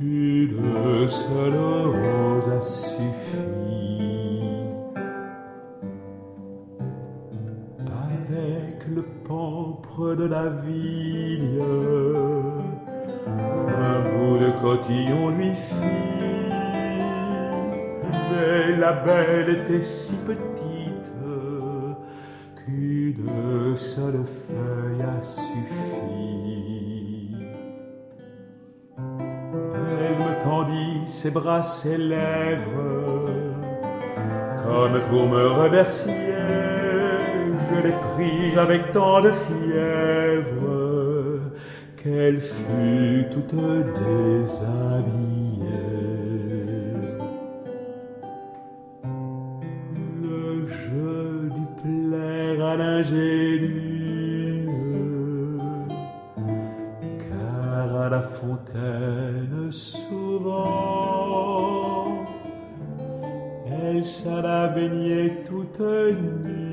[0.00, 3.89] une seule rose a suffi.
[8.40, 11.60] Avec le pampre de la vigne,
[13.68, 15.74] un bout de cotillon lui fit.
[18.30, 21.12] Mais la belle était si petite
[22.56, 26.26] qu'une seule feuille a suffi.
[28.96, 33.26] Elle me tendit ses bras, ses lèvres,
[34.64, 36.29] comme pour me remercier.
[37.82, 40.60] Prise avec tant de fièvre
[41.96, 44.50] qu'elle fut toute déshabillée.
[50.22, 54.66] Le jeu du plaire à l'ingénu,
[57.18, 60.84] car à la fontaine souvent,
[63.72, 66.69] elle s'en a baignée toute nue,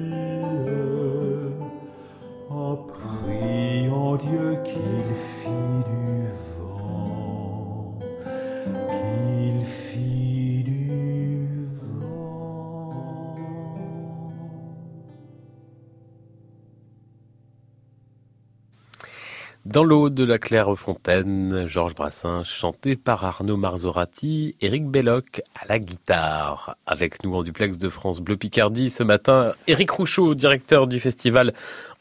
[19.78, 25.78] Dans l'eau de la Clairefontaine, Georges Brassens, chanté par Arnaud Marzorati, Éric Belloc à la
[25.78, 26.78] guitare.
[26.88, 31.54] Avec nous en duplex de France Bleu Picardie ce matin, Éric Rouchot, directeur du festival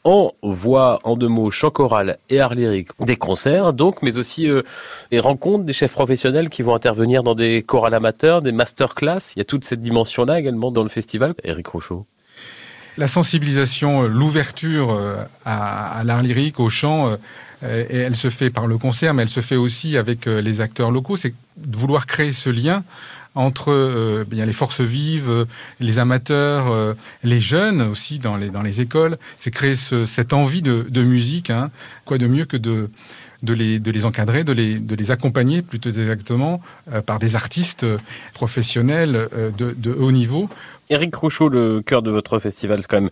[0.03, 2.89] en voix, en deux mots, chant choral et art lyrique.
[2.99, 4.63] Des concerts donc, mais aussi euh,
[5.11, 9.33] des rencontres des chefs professionnels qui vont intervenir dans des chorales amateurs, des masterclass.
[9.35, 11.35] Il y a toute cette dimension-là également dans le festival.
[11.43, 12.07] Éric Rouchot.
[12.97, 17.15] La sensibilisation, euh, l'ouverture euh, à, l'art lyrique, au chant,
[17.63, 20.91] euh, elle se fait par le concert, mais elle se fait aussi avec les acteurs
[20.91, 21.15] locaux.
[21.17, 22.83] C'est de vouloir créer ce lien
[23.33, 25.45] entre les forces vives,
[25.79, 29.17] les amateurs, les jeunes aussi dans les, écoles.
[29.39, 31.49] C'est créer ce- cette envie de, musique.
[31.49, 31.71] hein.
[32.05, 32.89] Quoi de mieux que de,
[33.43, 36.61] les, encadrer, de les, accompagner plutôt exactement
[37.07, 37.87] par des artistes
[38.35, 40.47] professionnels de haut niveau.
[40.89, 43.09] Éric Rouchot, le cœur de votre festival, c'est quand même,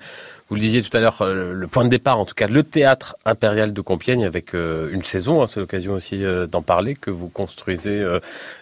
[0.49, 2.61] vous le disiez tout à l'heure, euh, le point de départ, en tout cas, le
[2.61, 6.93] théâtre impérial de Compiègne avec euh, une saison, hein, c'est l'occasion aussi euh, d'en parler,
[6.93, 8.05] que vous construisez,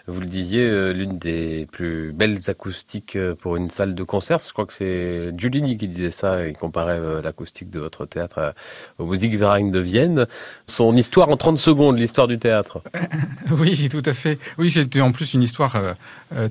[0.06, 4.38] vous le disiez, l'une des plus belles acoustiques pour une salle de concert.
[4.46, 8.54] Je crois que c'est Giulini qui disait ça, il comparait l'acoustique de votre théâtre à-
[8.98, 10.26] au Musikverein de Vienne.
[10.66, 12.80] Son histoire en 30 secondes, l'histoire du théâtre.
[13.50, 14.38] Oui, tout à fait.
[14.58, 15.76] Oui, c'était en plus une histoire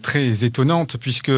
[0.03, 1.31] très étonnante puisque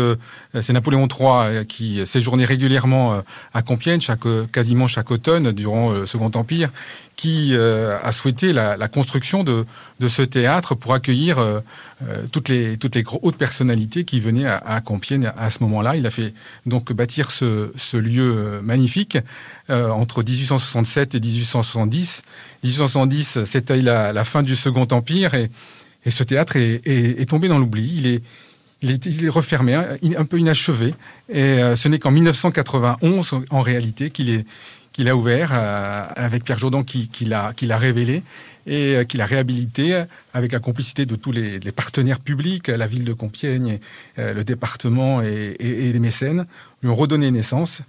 [0.59, 3.23] c'est Napoléon III qui séjournait régulièrement
[3.53, 6.69] à Compiègne, chaque, euh, quasiment chaque automne durant euh, le Second Empire,
[7.15, 9.65] qui euh, a souhaité la, construction de,
[10.07, 11.59] ce théâtre pour accueillir euh,
[12.07, 15.95] euh, toutes les, toutes les hautes personnalités qui venaient à, Compiègne à ce moment-là.
[15.95, 16.33] Il a fait
[16.65, 19.17] donc bâtir ce, lieu euh, magnifique
[19.69, 22.23] euh, entre 1867 et 1870.
[22.63, 25.49] 1870, c'était la, la fin du Second Empire et,
[26.07, 27.91] ce théâtre est, est- est tombé dans l'oubli.
[27.97, 28.21] Il est,
[28.81, 29.85] il, est, refermé, hein,
[30.17, 30.93] un peu inachevé.
[31.29, 34.45] Et euh, ce n'est qu'en 1991, en- réalité, qu'il est
[34.93, 38.23] qu'il a ouvert euh, avec Pierre Jourdan qui, qui l'a qui l'a révélé
[38.65, 42.87] et euh, qu'il a réhabilité euh, avec la complicité de tous les, partenaires publics, la
[42.87, 43.79] ville de Compiègne,
[44.17, 46.45] le département et, les mécènes,
[46.81, 47.81] lui ont redonné naissance.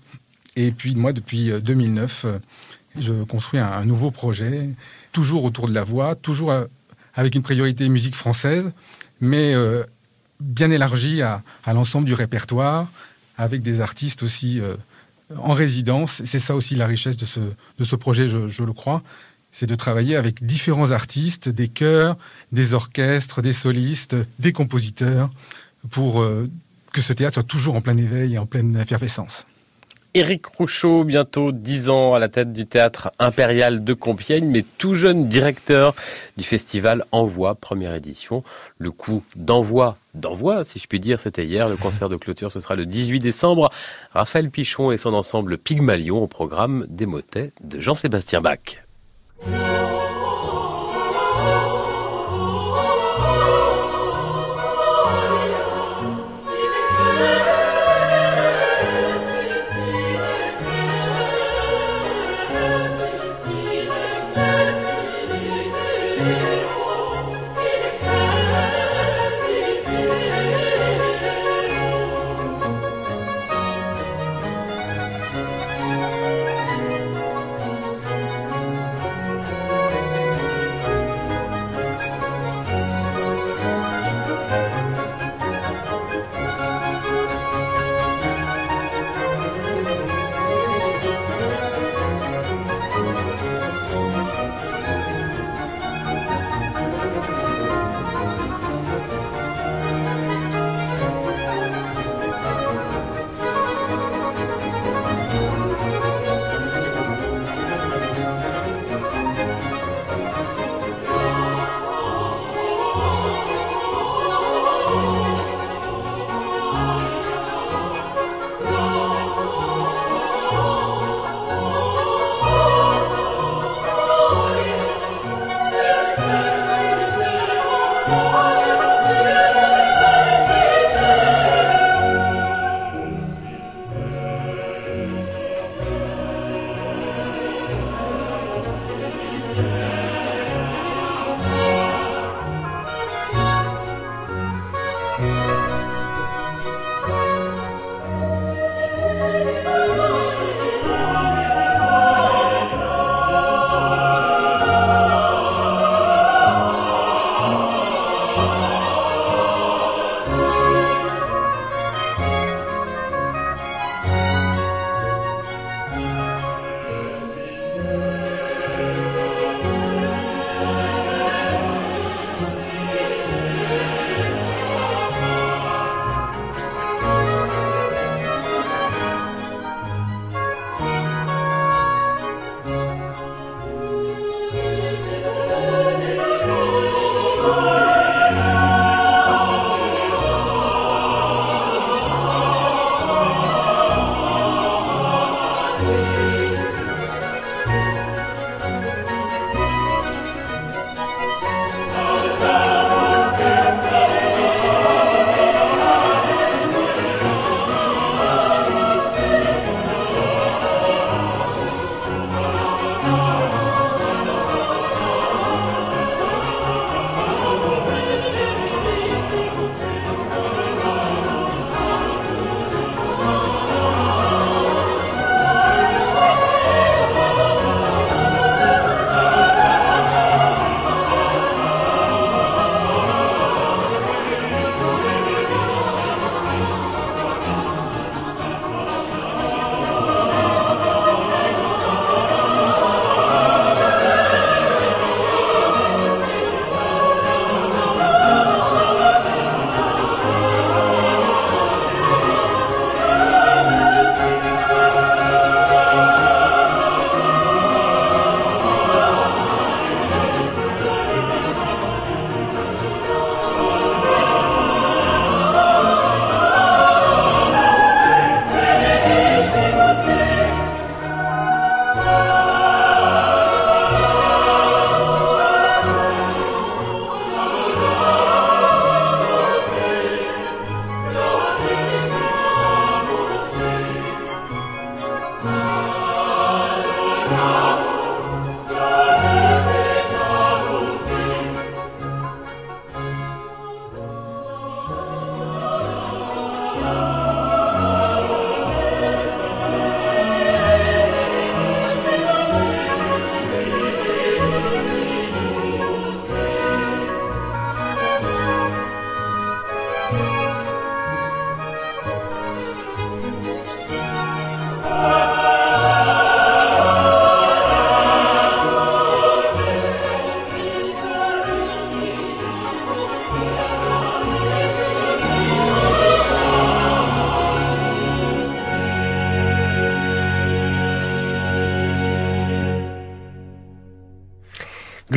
[0.57, 2.39] Et puis moi, depuis euh, 2009, euh,
[2.99, 4.69] je construis un, un nouveau projet,
[5.13, 6.53] toujours autour de la voix, toujours
[7.15, 8.73] avec une priorité musique française,
[9.21, 9.55] mais
[10.41, 12.89] bien élargie à, l'ensemble du répertoire,
[13.39, 14.77] avec des artistes aussi euh,
[15.37, 16.23] en résidence.
[16.25, 19.03] C'est ça aussi la richesse de ce, de ce projet, je, je le crois.
[19.53, 22.17] C'est de travailler avec différents artistes, des chœurs,
[22.53, 25.31] des orchestres, des solistes, des compositeurs,
[25.91, 26.49] pour euh,
[26.93, 29.47] que ce théâtre soit toujours en plein éveil et en pleine effervescence.
[30.17, 34.95] Éric Rouchot, bientôt 10 ans à la tête du théâtre impérial de Compiègne, mais tout
[34.95, 35.95] jeune directeur
[36.39, 38.43] du festival Envoi, première édition.
[38.79, 41.69] Le coup d'envoi, d'envoi, si je puis dire, c'était hier.
[41.69, 43.71] Le concert de clôture, ce sera le 18 décembre.
[44.13, 48.59] Raphaël Pichon et son ensemble Pygmalion au programme des motets de Jean-Sébastien Bach.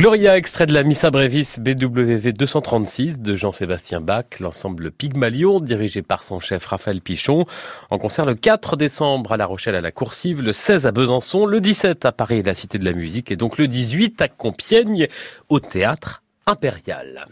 [0.00, 6.24] Gloria, extrait de la Missa Brevis BWV 236 de Jean-Sébastien Bach, l'ensemble Pygmalion, dirigé par
[6.24, 7.44] son chef Raphaël Pichon,
[7.90, 11.44] en concert le 4 décembre à La Rochelle à la Coursive, le 16 à Besançon,
[11.44, 14.28] le 17 à Paris et la Cité de la Musique, et donc le 18 à
[14.28, 15.06] Compiègne
[15.50, 17.26] au Théâtre Impérial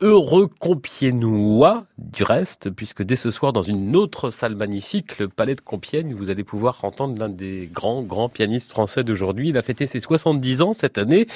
[0.00, 5.54] heureux Compiègnois du reste, puisque dès ce soir, dans une autre salle magnifique, le Palais
[5.54, 9.50] de Compiègne, vous allez pouvoir entendre l'un des grands, grands pianistes français d'aujourd'hui.
[9.50, 11.26] Il a fêté ses 70 ans cette année.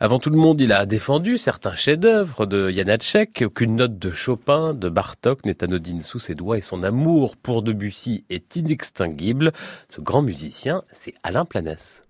[0.00, 3.42] Avant tout le monde, il a défendu certains chefs-d'œuvre de Janacek.
[3.46, 7.62] Aucune note de Chopin, de Bartok n'est anodine sous ses doigts et son amour pour
[7.62, 9.52] Debussy est inextinguible.
[9.88, 12.07] Ce grand musicien, c'est Alain Planès.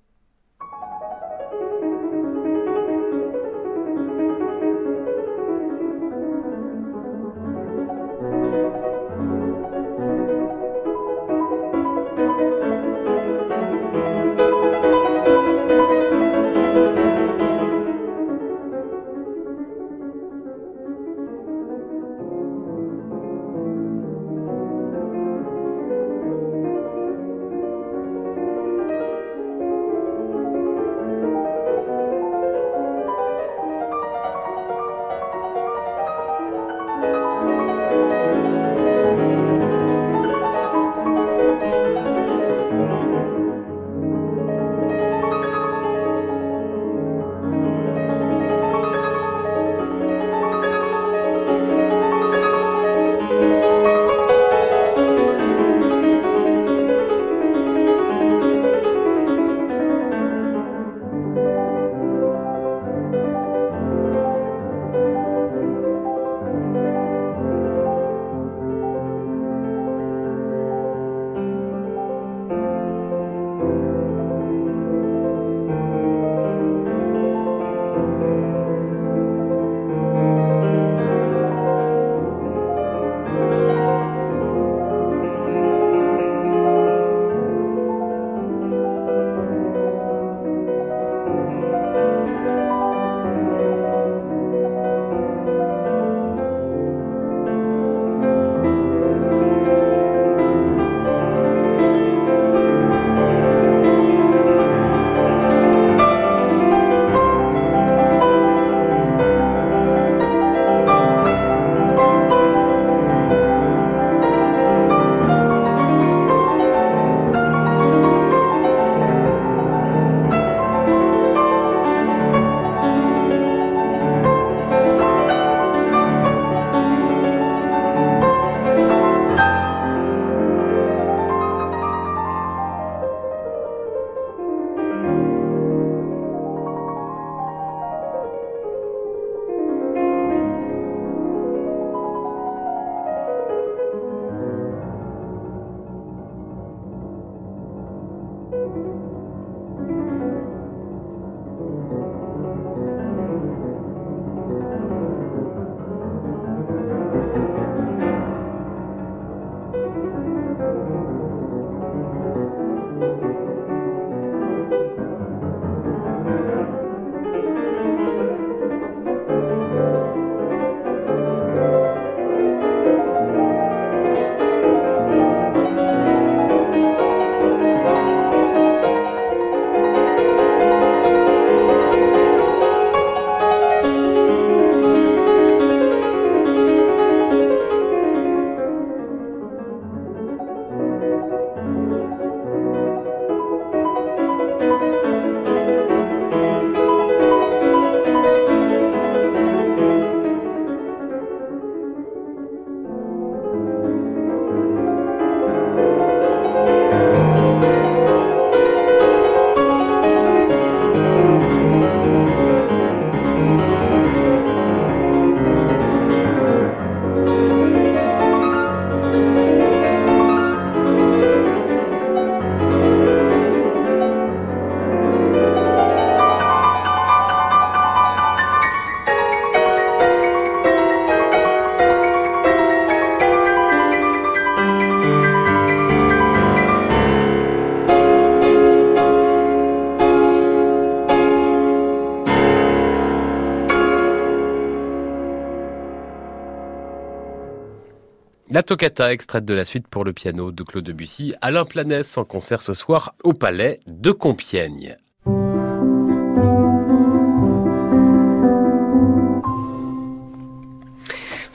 [248.59, 252.25] La toccata extraite de la suite pour le piano de Claude Debussy, Alain Planès en
[252.25, 254.97] concert ce soir au Palais de Compiègne.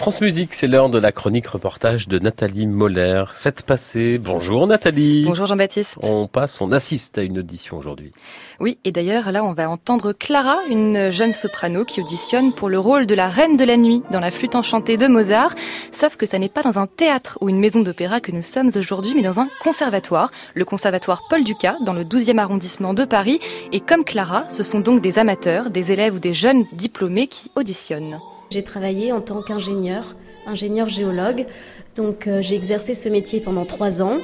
[0.04, 3.24] France Musique, c'est l'heure de la chronique reportage de Nathalie Moller.
[3.36, 4.18] Faites passer.
[4.18, 5.24] Bonjour Nathalie.
[5.26, 5.98] Bonjour Jean-Baptiste.
[6.02, 8.12] On passe, on assiste à une audition aujourd'hui.
[8.60, 12.80] Oui, et d'ailleurs là on va entendre Clara, une jeune soprano qui auditionne pour le
[12.80, 15.56] rôle de la Reine de la Nuit dans la flûte enchantée de Mozart.
[15.94, 18.72] Sauf que ça n'est pas dans un théâtre ou une maison d'opéra que nous sommes
[18.76, 23.40] aujourd'hui, mais dans un conservatoire, le conservatoire Paul Ducas, dans le 12e arrondissement de Paris.
[23.72, 27.52] Et comme Clara, ce sont donc des amateurs, des élèves ou des jeunes diplômés qui
[27.56, 28.20] auditionnent.
[28.54, 30.16] J'ai travaillé en tant qu'ingénieur,
[30.46, 31.48] ingénieur géologue.
[31.96, 34.20] Donc euh, j'ai exercé ce métier pendant trois ans.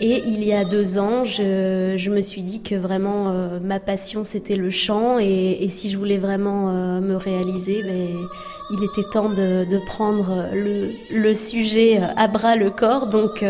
[0.00, 4.24] Et il y a deux ans, je, me suis dit que vraiment euh, ma passion
[4.24, 8.26] c'était le chant et, si je voulais vraiment euh, me réaliser, ben,
[8.72, 13.06] il était temps de, prendre le, sujet à bras le corps.
[13.06, 13.44] Donc,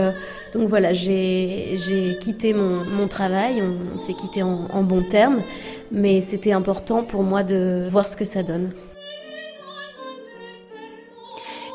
[0.54, 1.78] voilà, j'ai
[2.20, 5.42] quitté mon, travail, on, on s'est quitté en, en bons termes,
[5.92, 8.72] mais c'était important pour moi de voir ce que ça donne.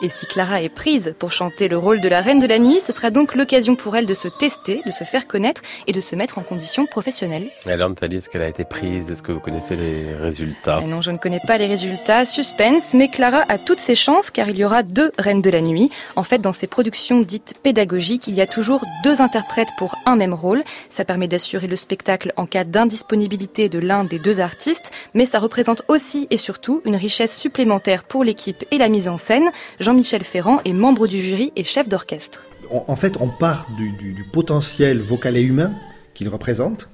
[0.01, 2.81] Et si Clara est prise pour chanter le rôle de la reine de la nuit,
[2.81, 6.01] ce sera donc l'occasion pour elle de se tester, de se faire connaître et de
[6.01, 7.49] se mettre en condition professionnelle.
[7.65, 9.09] Alors Nathalie, est-ce qu'elle a été prise?
[9.09, 10.81] Est-ce que vous connaissez les résultats?
[10.81, 12.25] Et Non, je ne connais pas les résultats.
[12.25, 15.61] Suspense, mais Clara a toutes ses chances car il y aura deux reines de la
[15.61, 15.89] nuit.
[16.15, 20.15] En fait, dans ces productions dites pédagogiques, il y a toujours deux interprètes pour un
[20.15, 20.63] même rôle.
[20.89, 25.39] Ça permet d'assurer le spectacle en cas d'indisponibilité de l'un des deux artistes, mais ça
[25.39, 29.49] représente aussi et surtout une richesse supplémentaire pour l'équipe et la mise en scène.
[29.85, 32.47] Jean-Michel Ferrand est membre du jury et chef d'orchestre.
[32.71, 35.73] En fait, on part du, potentiel vocal et humain
[36.15, 36.89] qu'il représente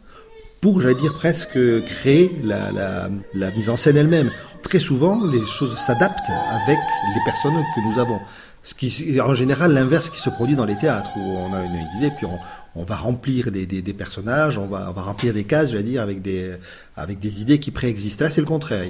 [0.59, 3.09] pour, j'allais dire, presque créer la
[3.55, 4.29] mise en scène elle-même.
[4.61, 6.79] Très souvent, les choses s'adaptent avec
[7.15, 8.19] les personnes que nous avons.
[8.61, 11.63] Ce qui est en général l'inverse qui se produit dans les théâtres, où on a
[11.63, 12.39] une idée, puis on,
[12.75, 17.59] on va remplir des, personnages, on va, remplir des cases, j'allais dire, avec des, idées
[17.59, 18.21] qui préexistent.
[18.21, 18.87] Là, c'est le contraire.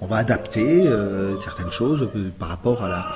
[0.00, 3.06] On va adapter euh, certaines choses par rapport à la,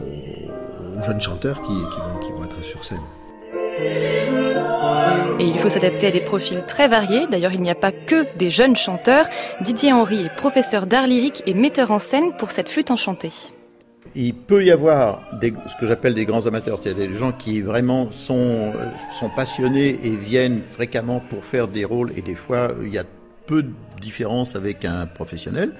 [0.00, 2.98] aux, aux jeunes chanteurs qui, qui, vont, qui vont être sur scène.
[5.38, 7.26] Et il faut s'adapter à des profils très variés.
[7.30, 9.26] D'ailleurs, il n'y a pas que des jeunes chanteurs.
[9.62, 13.32] Didier Henry est professeur d'art lyrique et metteur en scène pour cette flûte enchantée.
[14.16, 18.10] Il peut y avoir ce que j'appelle des grands amateurs, a des gens qui vraiment
[18.10, 18.72] sont,
[19.12, 23.04] sont passionnés et viennent fréquemment pour faire des rôles et des fois il y a
[23.46, 25.72] peu de différence avec un professionnel,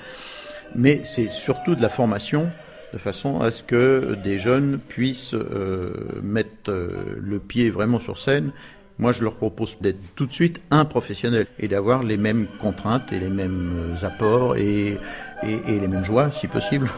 [0.74, 2.50] mais c'est surtout de la formation
[2.92, 5.92] de façon à ce que des jeunes puissent euh,
[6.22, 6.88] mettre euh,
[7.20, 8.50] le pied vraiment sur scène.
[8.98, 13.12] Moi, je leur propose d'être tout de suite un professionnel et d'avoir les mêmes contraintes
[13.12, 14.98] et les mêmes apports et
[15.42, 16.90] les mêmes joies, si possible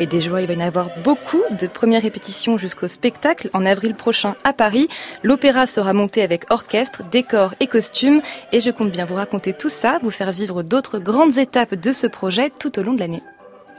[0.00, 0.40] et des joies.
[0.40, 4.52] Il va y en avoir beaucoup de premières répétitions jusqu'au spectacle en avril prochain à
[4.52, 4.88] Paris.
[5.22, 8.22] L'opéra sera monté avec orchestre, décor et costumes
[8.52, 11.92] et je compte bien vous raconter tout ça, vous faire vivre d'autres grandes étapes de
[11.92, 13.22] ce projet tout au long de l'année.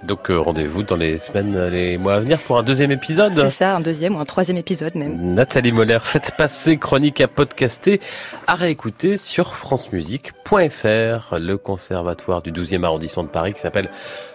[0.04, 3.34] Donc euh, rendez-vous dans les semaines, les mois à venir pour un deuxième épisode.
[3.36, 5.16] C'est ça, un deuxième ou un troisième épisode même.
[5.36, 8.02] Nathalie Moller, faites passer chronique à podcaster,
[8.48, 13.90] à réécouter sur francemusique.fr, le conservatoire du 12e arrondissement de Paris qui s'appelle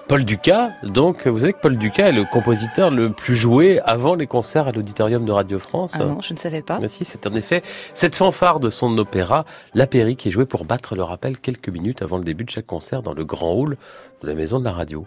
[0.09, 0.71] Paul Ducas.
[0.85, 4.69] Donc vous savez que Paul Ducas est le compositeur le plus joué avant les concerts
[4.69, 5.93] à l'auditorium de Radio France.
[5.95, 6.79] Ah non, je ne savais pas.
[6.81, 7.63] Mais si, c'est en effet
[7.93, 11.69] cette fanfare de son opéra, La Péri, qui est jouée pour battre le rappel quelques
[11.69, 13.77] minutes avant le début de chaque concert dans le grand hall
[14.23, 15.07] de la maison de la radio.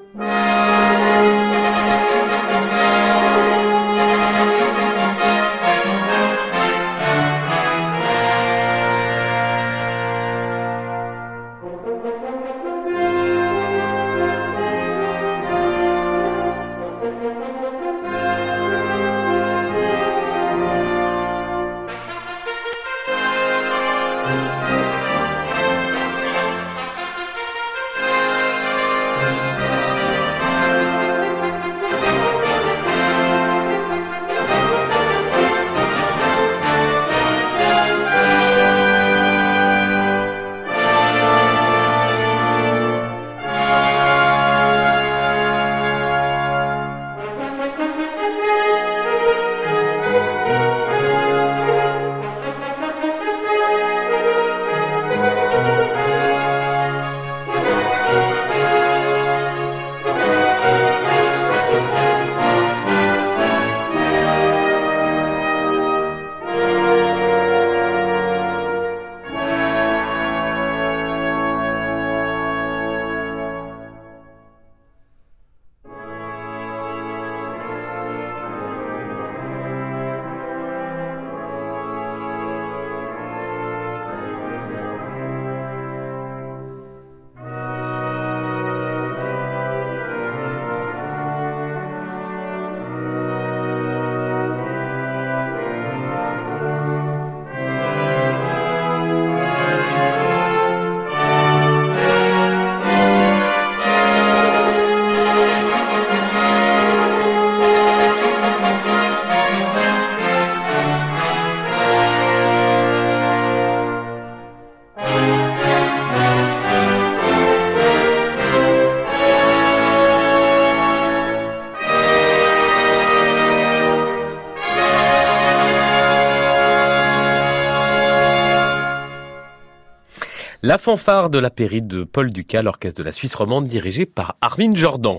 [130.70, 134.36] La fanfare de la périte de Paul Ducas, l'orchestre de la Suisse romande dirigé par
[134.40, 135.18] Armin Jordan.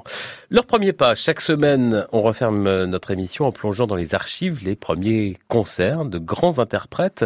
[0.49, 4.77] Leur premier pas, chaque semaine, on referme notre émission en plongeant dans les archives les
[4.77, 7.25] premiers concerts de grands interprètes.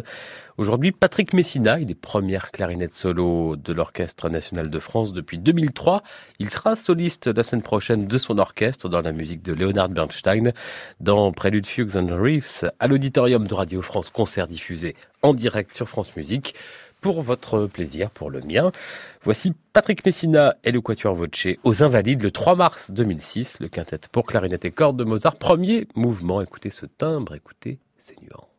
[0.57, 6.03] Aujourd'hui, Patrick Messina, il est première clarinette solo de l'Orchestre national de France depuis 2003.
[6.39, 10.55] Il sera soliste la semaine prochaine de son orchestre dans la musique de Leonard Bernstein
[10.99, 15.89] dans Prélude Fugues and Reefs à l'auditorium de Radio France, concert diffusé en direct sur
[15.89, 16.55] France Musique
[17.05, 18.73] pour votre plaisir, pour le mien.
[19.25, 24.01] Voici Patrick Messina et le Quatuor Voce aux Invalides le 3 mars 2006, le quintet
[24.11, 25.37] pour clarinette et cordes de Mozart.
[25.37, 28.54] Premier mouvement, écoutez ce timbre, écoutez ces nuances.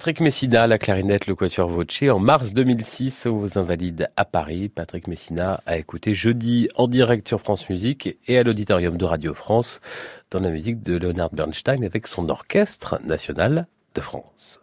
[0.00, 4.70] Patrick Messina, la clarinette, le quatuor Voce, en mars 2006 aux Invalides à Paris.
[4.70, 9.34] Patrick Messina a écouté jeudi en direct sur France Musique et à l'auditorium de Radio
[9.34, 9.82] France
[10.30, 14.62] dans la musique de Leonard Bernstein avec son orchestre national de France.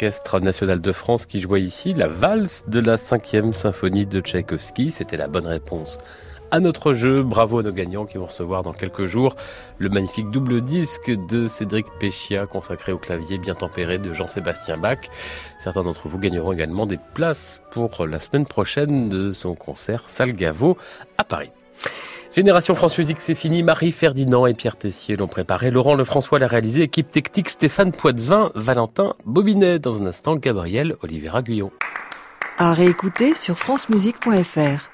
[0.00, 4.92] l'Orchestre national de France qui jouait ici la valse de la cinquième symphonie de Tchaïkovski.
[4.92, 5.98] C'était la bonne réponse
[6.50, 7.22] à notre jeu.
[7.22, 9.36] Bravo à nos gagnants qui vont recevoir dans quelques jours
[9.76, 15.00] le magnifique double disque de Cédric Péchia consacré au clavier bien tempéré de Jean-Sébastien Bach.
[15.58, 20.78] Certains d'entre vous gagneront également des places pour la semaine prochaine de son concert Salgavo
[21.18, 21.50] à Paris.
[22.32, 23.64] Génération France Musique, c'est fini.
[23.64, 25.70] Marie Ferdinand et Pierre Tessier l'ont préparé.
[25.70, 26.82] Laurent Lefrançois l'a réalisé.
[26.82, 29.80] Équipe technique Stéphane Poitvin, Valentin Bobinet.
[29.80, 31.72] Dans un instant, Gabriel Olivier Guyon.
[32.56, 34.90] À réécouter sur francemusique.fr.